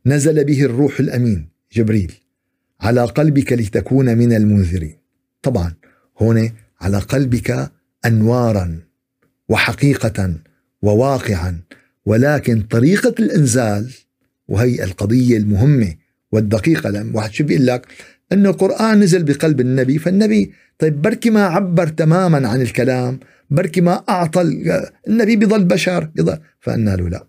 [0.05, 2.13] نزل به الروح الأمين جبريل
[2.81, 4.97] على قلبك لتكون من المنذرين.
[5.41, 5.73] طبعا
[6.21, 7.71] هنا على قلبك
[8.05, 8.79] انوارا
[9.49, 10.33] وحقيقة
[10.81, 11.59] وواقعا
[12.05, 13.93] ولكن طريقة الإنزال
[14.47, 15.95] وهي القضية المهمة
[16.31, 16.89] والدقيقة.
[16.89, 17.87] لما واحد شو بيقول لك؟
[18.31, 24.03] إنه القرآن نزل بقلب النبي فالنبي طيب بركي ما عبر تماما عن الكلام بركي ما
[24.09, 24.41] أعطى
[25.07, 26.03] النبي بيضل بشر.
[26.03, 27.27] بيضل فأنا له لا.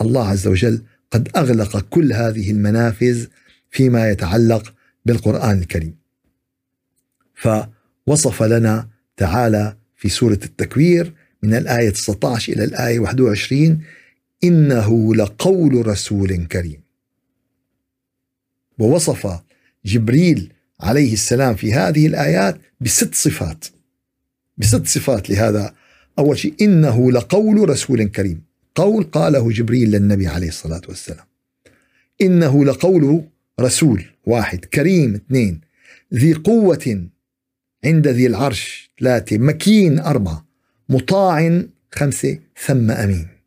[0.00, 3.26] الله عز وجل قد أغلق كل هذه المنافذ
[3.70, 4.74] فيما يتعلق
[5.06, 5.94] بالقرآن الكريم.
[7.34, 13.80] فوصف لنا تعالى في سورة التكوير من الآية 19 إلى الآية 21
[14.44, 16.80] إنه لقول رسول كريم.
[18.78, 19.40] ووصف
[19.84, 23.64] جبريل عليه السلام في هذه الآيات بست صفات.
[24.56, 25.74] بست صفات لهذا.
[26.18, 28.42] أول شيء إنه لقول رسول كريم.
[28.74, 31.26] قول قاله جبريل للنبي عليه الصلاة والسلام.
[32.20, 33.24] إنه لقول
[33.60, 35.60] رسول واحد كريم اثنين
[36.14, 37.08] ذي قوة
[37.84, 40.46] عند ذي العرش ثلاثة مكين أربعة
[40.88, 43.37] مطاع خمسة ثم أمين.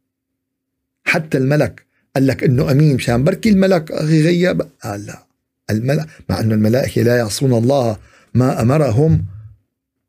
[1.12, 5.26] حتى الملك قال لك إنه أمين مشان بركي الملك غيب قال لا.
[5.69, 7.97] الملك مع إنه الملائكة لا يعصون الله
[8.34, 9.26] ما أمرهم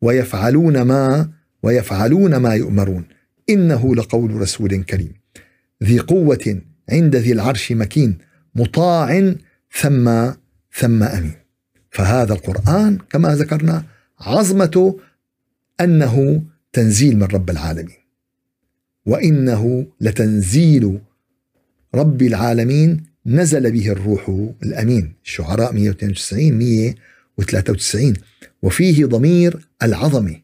[0.03, 1.31] ويفعلون ما
[1.63, 3.05] ويفعلون ما يؤمرون.
[3.51, 5.13] إنه لقول رسول كريم.
[5.85, 6.61] ذي قوة
[6.91, 8.19] عند ذي العرش مكين
[8.55, 9.35] مطاع
[9.81, 10.31] ثم
[10.73, 11.35] ثم أمين.
[11.91, 13.85] فهذا القرآن كما ذكرنا
[14.21, 15.01] عظمته
[15.81, 18.02] أنه تنزيل من رب العالمين.
[19.07, 20.99] وإنه لتنزيل
[21.95, 25.13] رب العالمين نزل به الروح الأمين.
[25.25, 26.59] الشعراء 192
[27.39, 28.15] 193
[28.63, 30.37] وفيه ضمير العظمه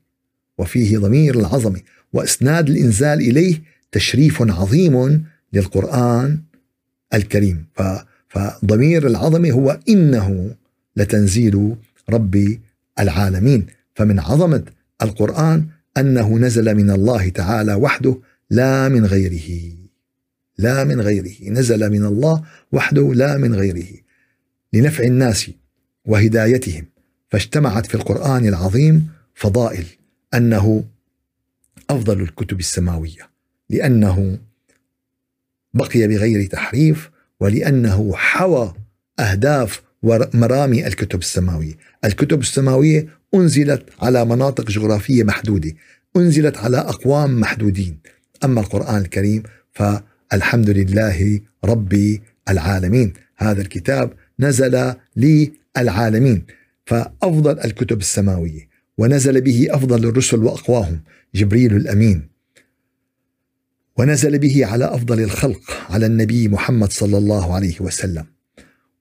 [0.59, 1.81] وفيه ضمير العظمه
[2.13, 6.39] وأسناد الإنزال إليه تشريف عظيم للقرآن
[7.15, 7.67] الكريم.
[8.29, 10.55] فضمير العظمه هو إنه
[10.97, 11.77] لتنزيل
[12.11, 12.59] رب
[12.99, 13.67] العالمين.
[13.95, 14.63] فمن عظمة
[15.03, 15.67] القرآن
[15.97, 18.19] أنه نزل من الله تعالى وحده
[18.51, 19.73] لا من غيره.
[20.59, 21.51] لا من غيره.
[21.51, 23.89] نزل من الله وحده لا من غيره.
[24.73, 25.51] لنفع الناس
[26.05, 26.87] وهدايتهم.
[27.29, 29.85] فاجتمعت في القرآن العظيم فضائل
[30.35, 30.85] أنه
[31.91, 33.31] أفضل الكتب السماوية.
[33.71, 34.39] لأنه
[35.75, 38.75] بقي بغير تحريف ولأنه حوى
[39.19, 41.75] أهداف ومرامي الكتب السماوية.
[42.05, 45.75] الكتب السماوية أنزلت على مناطق جغرافية محدودة.
[46.17, 47.99] أنزلت على أقوام محدودين.
[48.45, 53.13] أما القرآن الكريم فالحمد لله رب العالمين.
[53.37, 56.47] هذا الكتاب نزل للعالمين
[56.87, 61.01] فأفضل الكتب السماوية ونزل به أفضل الرسل وأقواهم
[61.35, 62.29] جبريل الأمين
[63.97, 68.27] ونزل به على أفضل الخلق على النبي محمد صلى الله عليه وسلم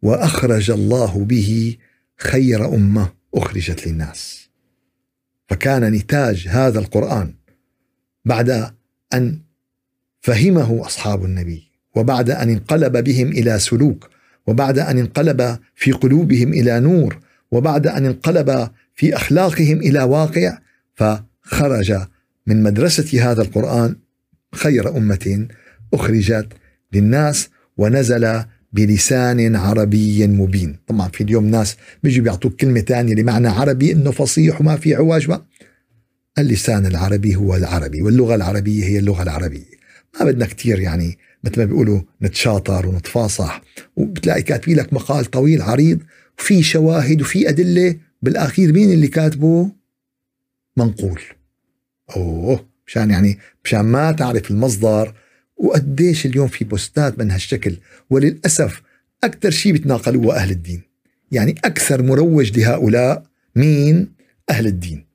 [0.02, 1.78] وأخرج الله به
[2.18, 4.50] خير أمة أخرجت للناس.
[5.50, 7.34] فكان نتاج هذا القرآن
[8.26, 8.77] بعد
[9.14, 9.40] أن
[10.22, 11.64] فهمه أصحاب النبي
[11.96, 14.10] وبعد أن انقلب بهم إلى سلوك
[14.48, 17.20] وبعد أن انقلب في قلوبهم إلى نور
[17.52, 20.58] وبعد أن انقلب في أخلاقهم إلى واقع
[20.96, 21.98] فخرج
[22.48, 23.96] من مدرسة هذا القرآن
[24.56, 25.48] خير أمة
[25.94, 26.48] أخرجت
[26.94, 28.44] للناس ونزل
[28.74, 34.62] بلسان عربي مبين طبعا في اليوم ناس بيجوا بيعطوك كلمة ثانية لمعنى عربي إنه فصيح
[34.62, 35.42] وما في عواج ما.
[36.38, 39.78] اللسان العربي هو العربي واللغة العربية هي اللغة العربية.
[40.20, 43.62] ما بدنا كتير يعني مثل ما بيقولوا نتشاطر ونتفاصح.
[43.96, 46.00] وبتلاقي كاتبين لك مقال طويل عريض
[46.40, 49.72] وفي شواهد وفي أدلة بالأخير مين اللي كاتبه؟
[50.78, 51.22] منقول.
[52.16, 55.14] أوه مشان يعني مشان ما تعرف المصدر
[55.58, 57.78] وقديش اليوم في بوستات من هالشكل.
[58.10, 58.82] وللأسف
[59.24, 60.82] أكثر شيء بتناقلوه أهل الدين.
[61.32, 63.24] يعني أكثر مروج لهؤلاء
[63.56, 64.12] مين؟
[64.50, 65.07] أهل الدين.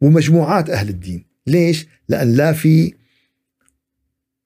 [0.00, 1.24] ومجموعات أهل الدين.
[1.46, 2.94] ليش؟ لأن لا في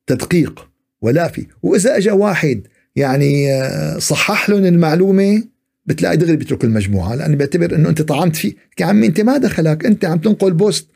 [0.06, 0.68] تدقيق
[1.00, 1.46] ولا في.
[1.62, 5.44] وإذا أجا واحد يعني آه، صحح لهم المعلومة
[5.86, 7.14] بتلاقي دغري بيترك المجموعة.
[7.14, 8.54] لأنه بيعتبر أنه أنت طعنت فيه.
[8.80, 9.86] يا عمي أنت ما دخلك.
[9.86, 10.88] أنت عم تنقل post.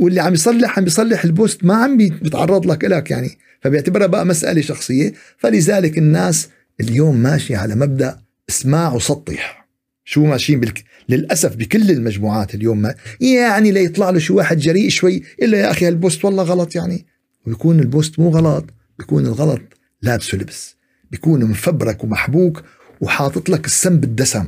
[0.00, 3.38] واللي عم يصلح عم يصلح ال post ما عم بيتعرض لك إلك يعني.
[3.60, 5.12] فبيعتبرها بقى مسألة شخصية.
[5.38, 6.48] فلذلك الناس
[6.80, 9.61] اليوم ماشية على مبدأ اسمع وسطح
[10.04, 10.84] شو ماشيين بالك...
[11.08, 15.86] للأسف بكل المجموعات اليوم ما يعني ليطلع له شي واحد جريء شوي إلا يا أخي
[15.86, 17.06] هالبوست والله غلط يعني.
[17.46, 18.64] ويكون البوست مو غلط
[18.98, 19.60] بيكون الغلط
[20.02, 20.76] لابسه لبس
[21.10, 22.62] بيكون مفبرك ومحبوك
[23.00, 24.44] وحاطط لك السم بالدسم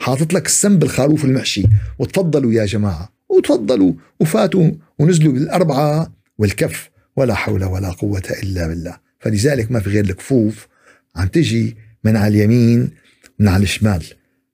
[0.00, 1.62] حاطط لك السم بالخروف المحشي.
[1.98, 6.90] وتفضلوا يا جماعة وتفضلوا وفاتوا ونزلوا بالأربعة والكف.
[7.16, 8.96] ولا حول ولا قوة إلا بالله.
[9.18, 10.68] فلذلك ما في غير الكفوف
[11.16, 12.90] عم تجي من على اليمين
[13.38, 14.04] من على الشمال.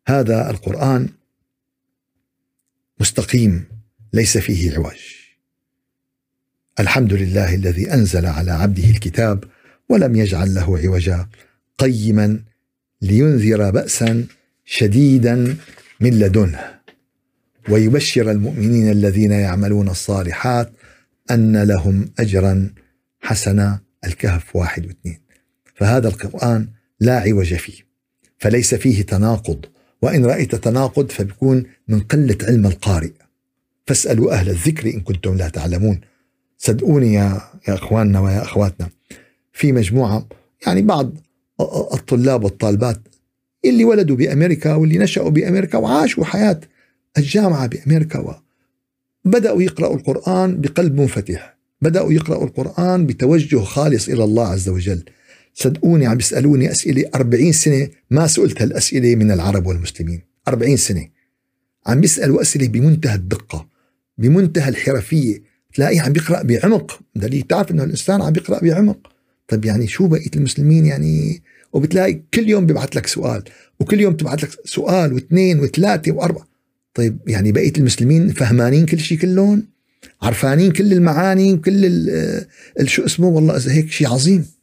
[0.08, 1.08] هذا القرآن
[3.00, 3.64] مستقيم
[4.12, 5.16] ليس فيه عوج
[6.80, 9.44] الحمد لله الذي أنزل على عبده الكتاب
[9.88, 11.28] ولم يجعل له عوجا
[11.78, 12.40] قيما
[13.02, 14.26] لينذر بأسا
[14.64, 15.56] شديدا
[16.00, 16.76] من لدنه.
[17.68, 20.72] ويبشر المؤمنين الذين يعملون الصالحات
[21.30, 22.74] أن لهم أجرا
[23.20, 25.20] حسنا الكهف واحد واثنين.
[25.74, 26.68] فهذا القرآن
[27.00, 27.86] لا عوج فيه
[28.38, 29.66] فليس فيه تناقض.
[30.02, 33.12] وإن رأيت تناقض فبيكون من قلة علم القارئ.
[33.86, 36.00] فاسألوا أهل الذكر إن كنتم لا تعلمون.
[36.58, 38.88] صدقوني يا, يا أخواننا ويا أخواتنا.
[39.52, 40.26] في مجموعة
[40.66, 41.12] يعني بعض
[41.94, 43.00] الطلاب والطالبات
[43.64, 46.60] اللي ولدوا بأمريكا واللي نشأوا بأمريكا وعاشوا حياة
[47.18, 48.40] الجامعة بأمريكا
[49.24, 51.56] بدأوا يقرأوا القرآن بقلب منفتح.
[51.82, 55.02] بدأوا يقرأوا القرآن بتوجه خالص إلى الله عز وجل.
[55.58, 60.22] صدقوني عم بيسألوني أسئلة أربعين سنة ما سئلت هالأسئلة من العرب والمسلمين.
[60.48, 61.08] أربعين سنة.
[61.86, 63.68] عم بيسألوا أسئلة بمنتهى الدقة
[64.18, 65.42] بمنتهى الحرفية.
[65.74, 67.00] تلاقيه عم بيقرأ بعمق.
[67.14, 68.98] دليل تعرف أنه الإنسان عم بيقرأ بعمق.
[69.48, 71.42] طيب يعني شو بقية المسلمين يعني؟
[71.72, 73.42] وبتلاقي كل يوم بيبعث لك سؤال
[73.80, 76.46] وكل يوم تبعث لك سؤال واثنين وثلاثة وأربعة.
[76.94, 79.66] طيب يعني بقية المسلمين فهمانين كل شيء كلهم؟
[80.22, 82.06] عرفانين كل المعاني وكل
[82.84, 84.55] شو اسمه؟ والله إذا هيك شيء عظيم.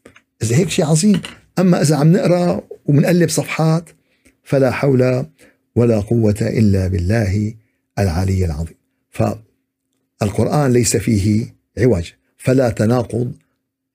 [0.44, 1.22] إذا هيك شيء عظيم.
[1.60, 3.90] أما إذا عم نقرأ ومنقلب صفحات
[4.44, 5.26] فلا حول
[5.76, 7.54] ولا قوة إلا بالله
[8.00, 8.78] العلي العظيم.
[9.10, 13.34] فالقرآن ليس فيه عوج فلا تناقض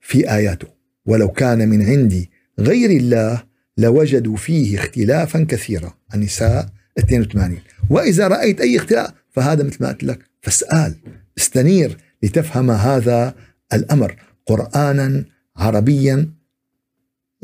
[0.01, 0.69] في آياته.
[1.07, 3.43] ولو كان من عندي غير الله
[3.79, 5.95] لوجدوا فيه اختلافا كثيرا.
[6.15, 6.69] النساء
[6.99, 7.59] 82
[7.91, 10.95] وإذا رأيت أي اختلاف فهذا مثل ما قلت لك فاسأل
[11.39, 13.35] استنير لتفهم هذا
[13.73, 14.17] الأمر.
[14.47, 15.25] قرانا
[15.57, 16.38] عربيا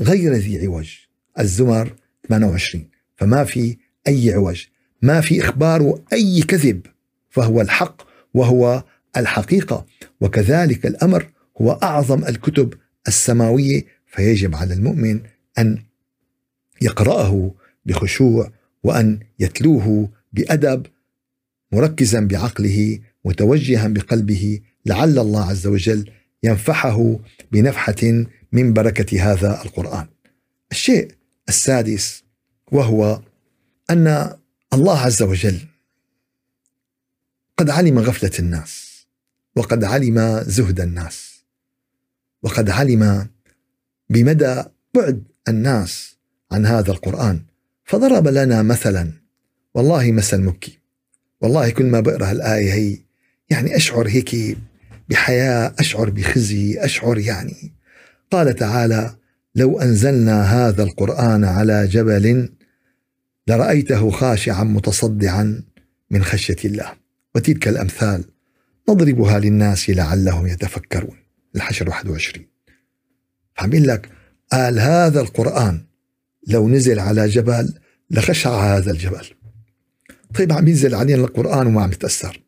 [0.01, 0.97] غير ذي عوج.
[1.39, 1.95] الزمر
[2.29, 3.77] 28 فما في
[4.09, 4.65] أي عوج.
[5.03, 6.87] ما في إخبار أي كذب.
[7.31, 8.03] فهو الحق
[8.35, 8.85] وهو
[9.17, 9.87] الحقيقة.
[10.21, 11.31] وكذلك الأمر
[11.61, 12.75] هو أعظم الكتب
[13.09, 13.85] السماوية.
[14.07, 15.21] فيجب على المؤمن
[15.59, 15.79] أن
[16.83, 17.55] يقرأه
[17.87, 18.53] بخشوع
[18.85, 20.87] وأن يتلوه بأدب
[21.73, 26.11] مركزا بعقله متوجها بقلبه لعل الله عز وجل
[26.43, 27.19] ينفحه
[27.53, 28.25] بنفحة
[28.55, 30.07] من بركة هذا القرآن.
[30.73, 31.13] الشيء
[31.49, 32.23] السادس
[32.73, 33.21] وهو
[33.91, 34.37] أن
[34.75, 35.61] الله عز وجل
[37.57, 39.05] قد علم غفلة الناس
[39.57, 41.45] وقد علم زهد الناس
[42.43, 43.29] وقد علم
[44.11, 44.63] بمدى
[44.95, 46.17] بعد الناس
[46.53, 47.43] عن هذا القرآن
[47.85, 49.13] فضرب لنا مثلا
[49.75, 50.79] والله مثل مكي
[51.41, 52.99] والله كل ما بقرأ الآية هي
[53.51, 54.59] يعني أشعر هيك
[55.09, 57.74] بحياة أشعر بخزي أشعر يعني
[58.35, 59.17] قال تعالى
[59.55, 62.53] لو أنزلنا هذا القرآن على جبل
[63.49, 65.63] لرأيته خاشعا متصدعا
[66.11, 66.93] من خشية الله.
[67.35, 68.25] وتلك الأمثال
[68.89, 71.17] نضربها للناس لعلهم يتفكرون.
[71.57, 72.47] الحشر 21
[73.57, 74.09] فعم لك
[74.53, 75.85] قال هذا القرآن
[76.47, 77.75] لو نزل على جبل
[78.11, 79.27] لخشع هذا الجبل.
[80.35, 82.41] طيب عم ينزل علينا القرآن وما عم يتأثر.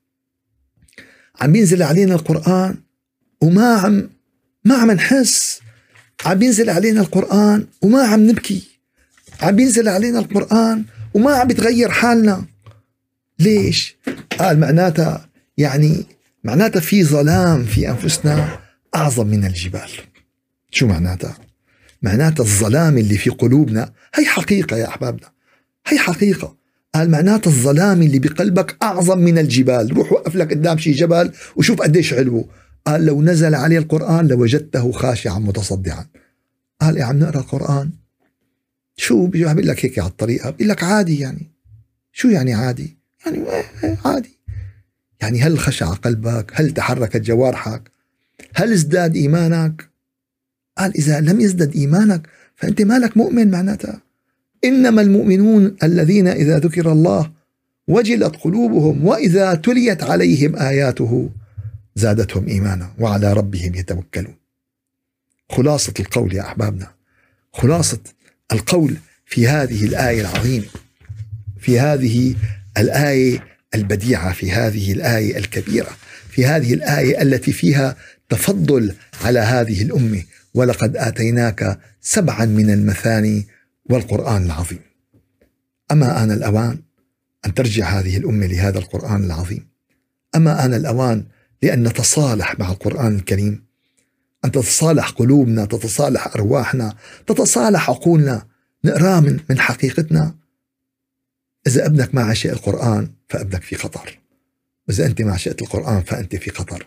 [1.41, 2.77] عم ينزل علينا القرآن
[3.41, 4.11] وما عم
[4.65, 5.66] ما عم نحس.
[6.25, 8.63] عم ينزل علينا القرآن وما عم نبكي.
[9.43, 12.45] عم ينزل علينا القرآن وما عم يتغير حالنا.
[13.39, 13.97] ليش؟
[14.39, 16.05] قال معناتها يعني
[16.45, 18.59] معناتها في ظلام في أنفسنا
[18.95, 19.91] أعظم من الجبال.
[20.71, 21.37] شو معناتها؟
[22.03, 25.31] معناتها الظلام اللي في قلوبنا هي حقيقة يا أحبابنا.
[25.87, 26.57] هي حقيقة.
[26.95, 29.97] قال معناتها الظلام اللي بقلبك أعظم من الجبال.
[29.97, 32.49] روح وقف لك قدام شي جبل وشوف قديش علو
[32.87, 36.07] قال لو نزل عليه القرآن لوجدته خاشعا متصدعا.
[36.81, 37.91] قال إيه عم نقرأ القرآن.
[38.97, 41.51] شو عم لك هيك على الطريقة؟ بيقول لك عادي يعني.
[42.13, 43.39] شو يعني عادي؟ يعني
[43.85, 44.39] إيه، عادي.
[45.21, 47.91] يعني هل خشع قلبك؟ هل تحركت جوارحك؟
[48.55, 49.89] هل ازداد إيمانك؟
[50.79, 54.03] قال إذا لم يزدد إيمانك فأنت مالك مؤمن معناتها.
[54.65, 57.33] إنما المؤمنون الذين إذا ذكر الله
[57.89, 61.31] وجلت قلوبهم وإذا تليت عليهم آياته
[61.97, 64.37] زادتهم إيمانا وعلى ربهم يتوكلون.
[65.51, 66.93] خلاصة القول يا أحبابنا.
[67.53, 68.01] خلاصة
[68.53, 70.67] القول في هذه الآية العظيمة
[71.61, 72.35] في هذه
[72.79, 73.45] الآية
[73.75, 75.97] البديعة في هذه الآية الكبيرة
[76.31, 77.97] في هذه الآية التي فيها
[78.29, 78.95] تفضل
[79.25, 80.23] على هذه الأمة.
[80.55, 83.47] ولقد آتيناك سبعا من المثاني
[83.85, 84.81] والقرآن العظيم.
[85.91, 86.79] أما آن الأوان
[87.47, 89.69] أن ترجع هذه الأمة لهذا القرآن العظيم.
[90.37, 91.25] أما آن الأوان
[91.63, 93.67] لأن نتصالح مع القرآن الكريم.
[94.45, 96.97] أن تتصالح قلوبنا تتصالح أرواحنا
[97.27, 98.47] تتصالح عقولنا.
[98.85, 100.35] نقراه من, من حقيقتنا.
[101.67, 104.19] إذا أبنك ما عشق القرآن فأبنك في خطر.
[104.89, 106.87] وإذا أنت ما عشقت القرآن فأنت في خطر.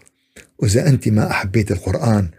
[0.60, 2.30] وإذا أنت ما أحبيت القرآن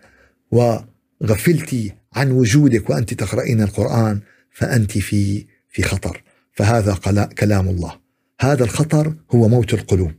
[0.51, 4.21] وغفلتي عن وجودك وأنت تقرأين القرآن
[4.53, 6.23] فأنت في في خطر.
[6.53, 6.95] فهذا
[7.39, 8.01] كلام الله.
[8.41, 10.13] هذا الخطر هو موت القلوب.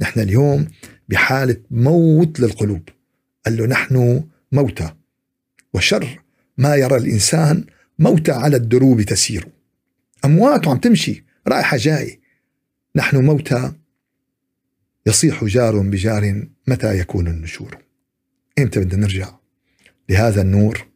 [0.00, 0.66] نحن اليوم
[1.10, 2.88] بحالة موت للقلوب.
[3.46, 4.94] قال له نحن موتى.
[5.74, 6.20] وشر
[6.58, 7.64] ما يرى الإنسان
[7.98, 9.48] موتى على الدروب تسير.
[10.24, 12.20] أموات عم تمشي رايحة جاي
[12.96, 13.72] نحن موتى.
[15.06, 17.78] يصيح جار بجار متى يكون النشور.
[18.58, 19.34] إمتى بدنا نرجع
[20.08, 20.86] لهذا النور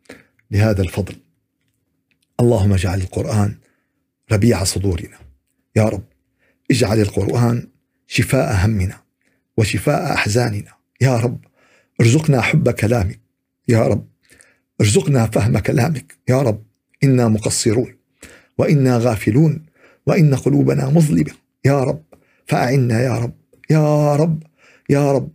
[0.51, 1.17] لهذا الفضل.
[2.41, 3.55] اللهم اجعل القرآن
[4.33, 5.19] ربيع صدورنا.
[5.77, 6.05] يا رب
[6.71, 7.69] اجعل القرآن
[8.07, 9.04] شفاء همنا.
[9.57, 10.73] وشفاء أحزاننا.
[11.01, 11.39] يا رب
[12.01, 13.21] ارزقنا حب كلامك.
[13.69, 14.07] يا رب
[14.81, 16.15] ارزقنا فهم كلامك.
[16.29, 16.63] يا رب
[17.05, 17.95] إنا مقصرون
[18.59, 19.67] وإنا غافلون
[20.07, 21.33] وإن قلوبنا مظلمة.
[21.65, 22.03] يا رب
[22.47, 23.35] فأعنا يا رب.
[23.71, 24.43] يا رب
[24.91, 25.31] يا رب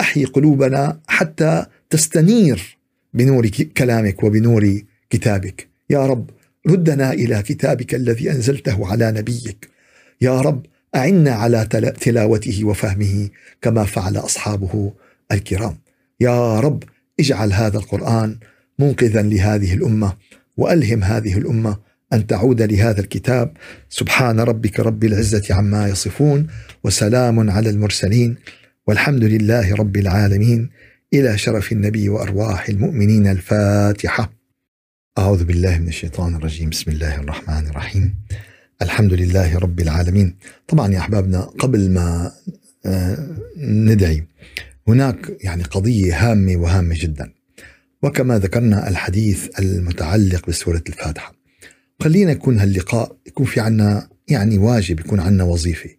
[0.00, 2.78] أحيي قلوبنا حتى تستنير
[3.14, 5.68] بنور كلامك وبنور كتابك.
[5.90, 6.30] يا رب
[6.66, 9.68] ردنا إلى كتابك الذي أنزلته على نبيك.
[10.20, 10.66] يا رب
[10.96, 11.66] أعنا على
[12.00, 13.28] تلاوته وفهمه
[13.62, 14.92] كما فعل أصحابه
[15.32, 15.78] الكرام.
[16.20, 16.82] يا رب
[17.20, 18.38] اجعل هذا القرآن
[18.78, 20.16] منقذا لهذه الأمة
[20.56, 21.76] وألهم هذه الأمة
[22.12, 23.56] أن تعود لهذا الكتاب.
[23.88, 26.46] سبحان ربك رب العزة عما يصفون
[26.84, 28.36] وسلام على المرسلين.
[28.86, 30.70] والحمد لله رب العالمين.
[31.14, 34.32] إلى شرف النبي وأرواح المؤمنين الفاتحة.
[35.18, 36.70] أعوذ بالله من الشيطان الرجيم.
[36.70, 38.14] بسم الله الرحمن الرحيم.
[38.82, 40.36] الحمد لله رب العالمين.
[40.68, 42.32] طبعا يا أحبابنا قبل ما
[42.86, 44.26] آه، ندعي
[44.88, 47.32] هناك يعني قضية هامة وهامة جدا.
[48.02, 51.34] وكما ذكرنا الحديث المتعلق بسورة الفاتحة.
[52.00, 55.90] خلينا يكون هاللقاء يكون في عنا يعني واجب يكون عنا وظيفة.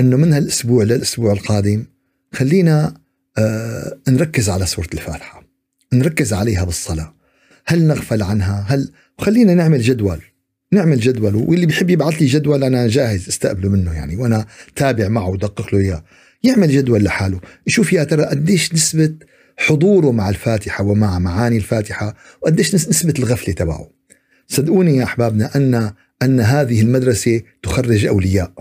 [0.00, 1.84] أنه من هالأسبوع للأسبوع القادم
[2.32, 2.94] خلينا
[3.38, 5.44] آه نركز على سورة الفاتحة.
[5.92, 7.14] نركز عليها بالصلاة.
[7.66, 10.20] هل نغفل عنها؟ هل خلينا نعمل جدول.
[10.74, 14.46] نعمل جدول واللي بيحب يبعث لي جدول أنا جاهز استقبله منه يعني وأنا
[14.76, 16.04] تابع معه ودقق له إياه.
[16.42, 19.14] يعمل جدول لحاله يشوف يا ترى قديش نسبة
[19.56, 23.90] حضوره مع الفاتحة ومع معاني الفاتحة وقديش نسبة الغفلة تبعه.
[24.46, 25.90] صدقوني يا أحبابنا أن
[26.22, 28.52] أن هذه المدرسة تخرج أولياء.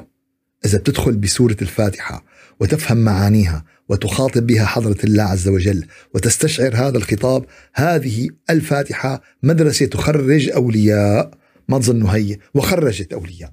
[0.66, 2.26] إذا بتدخل بسورة الفاتحة
[2.60, 10.50] وتفهم معانيها وتخاطب بها حضرة الله عز وجل وتستشعر هذا الخطاب هذه الفاتحة مدرسة تخرج
[10.50, 11.43] أولياء.
[11.70, 13.52] ما تظنوا هي وخرجت أولياء.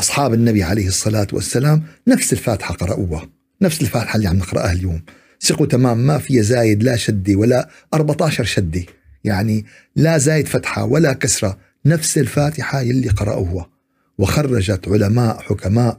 [0.00, 3.28] أصحاب النبي عليه الصلاة والسلام نفس الفاتحة قرأوها
[3.62, 5.02] نفس الفاتحة اللي عم نقرأها اليوم.
[5.40, 8.82] ثقوا تمام ما فيها زايد لا شدة ولا 14 شدة.
[9.24, 9.64] يعني
[9.96, 13.70] لا زايد فتحة ولا كسرة نفس الفاتحة يلي قرأوها.
[14.18, 15.98] وخرجت علماء حكماء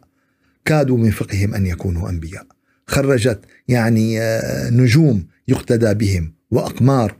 [0.66, 2.45] كادوا من فقههم أن يكونوا أنبياء.
[2.88, 7.18] خرجت يعني آه، نجوم يقتدى بهم وأقمار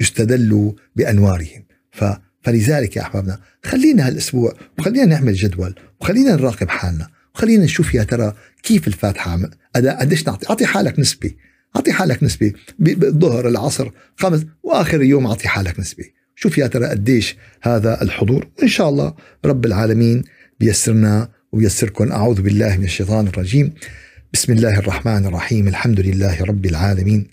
[0.00, 1.64] يستدل بأنوارهم.
[1.92, 2.04] ف
[2.42, 8.34] فلذلك يا أحبابنا خلينا هالأسبوع وخلينا نعمل جدول وخلينا نراقب حالنا وخلينا نشوف يا ترى
[8.62, 9.40] كيف الفاتحة
[9.76, 11.30] اداء قديش نعطي أعطي حالك نسبة.
[11.76, 16.04] أعطي حالك نسبة بالظهر العصر خمس وآخر اليوم أعطي حالك نسبة.
[16.36, 19.14] شوف يا ترى قديش هذا الحضور وإن شاء الله
[19.44, 20.24] رب العالمين
[20.60, 23.72] بيسرنا ويسركم أعوذ بالله من الشيطان الرجيم.
[24.32, 25.68] بسم الله الرحمن الرحيم.
[25.68, 27.26] الحمد لله رب العالمين.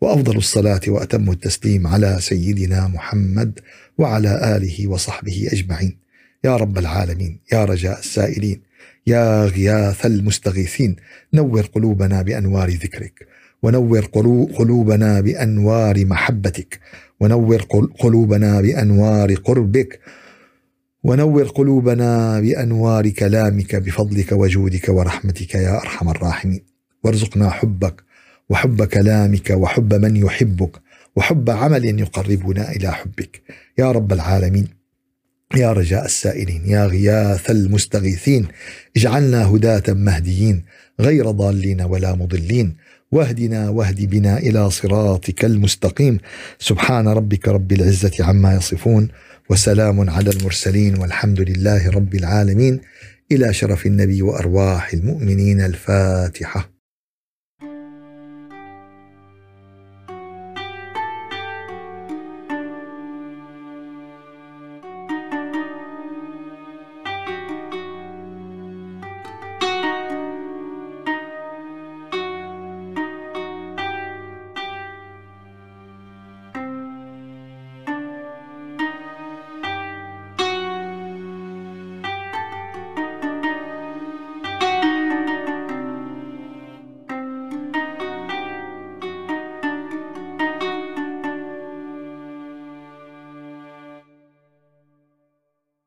[0.00, 3.60] وأفضل الصلاة وأتم التسليم على سيدنا محمد
[4.00, 5.98] وعلى آله وصحبه أجمعين.
[6.44, 8.60] يا رب العالمين يا رجاء السائلين
[9.06, 10.96] يا غياث المستغيثين
[11.34, 13.26] نور قلوبنا بأنوار ذكرك
[13.62, 14.04] ونور
[14.58, 16.80] قلوبنا بأنوار محبتك
[17.20, 17.62] ونور
[17.98, 20.00] قلوبنا بأنوار قربك
[21.04, 26.62] ونور قلوبنا بأنوار كلامك بفضلك وجودك ورحمتك يا أرحم الراحمين.
[27.04, 28.02] وارزقنا حبك
[28.48, 30.76] وحب كلامك وحب من يحبك
[31.16, 33.42] وحب عمل يقربنا إلى حبك.
[33.78, 34.68] يا رب العالمين
[35.56, 38.48] يا رجاء السائلين يا غياث المستغيثين
[38.96, 40.64] اجعلنا هداة مهديين
[41.00, 42.76] غير ضالين ولا مضلين
[43.12, 46.18] واهدنا واهد بنا إلى صراطك المستقيم.
[46.58, 49.08] سبحان ربك رب العزة عما يصفون
[49.50, 52.80] وسلام على المرسلين والحمد لله رب العالمين.
[53.32, 56.79] إلى شرف النبي وأرواح المؤمنين الفاتحة.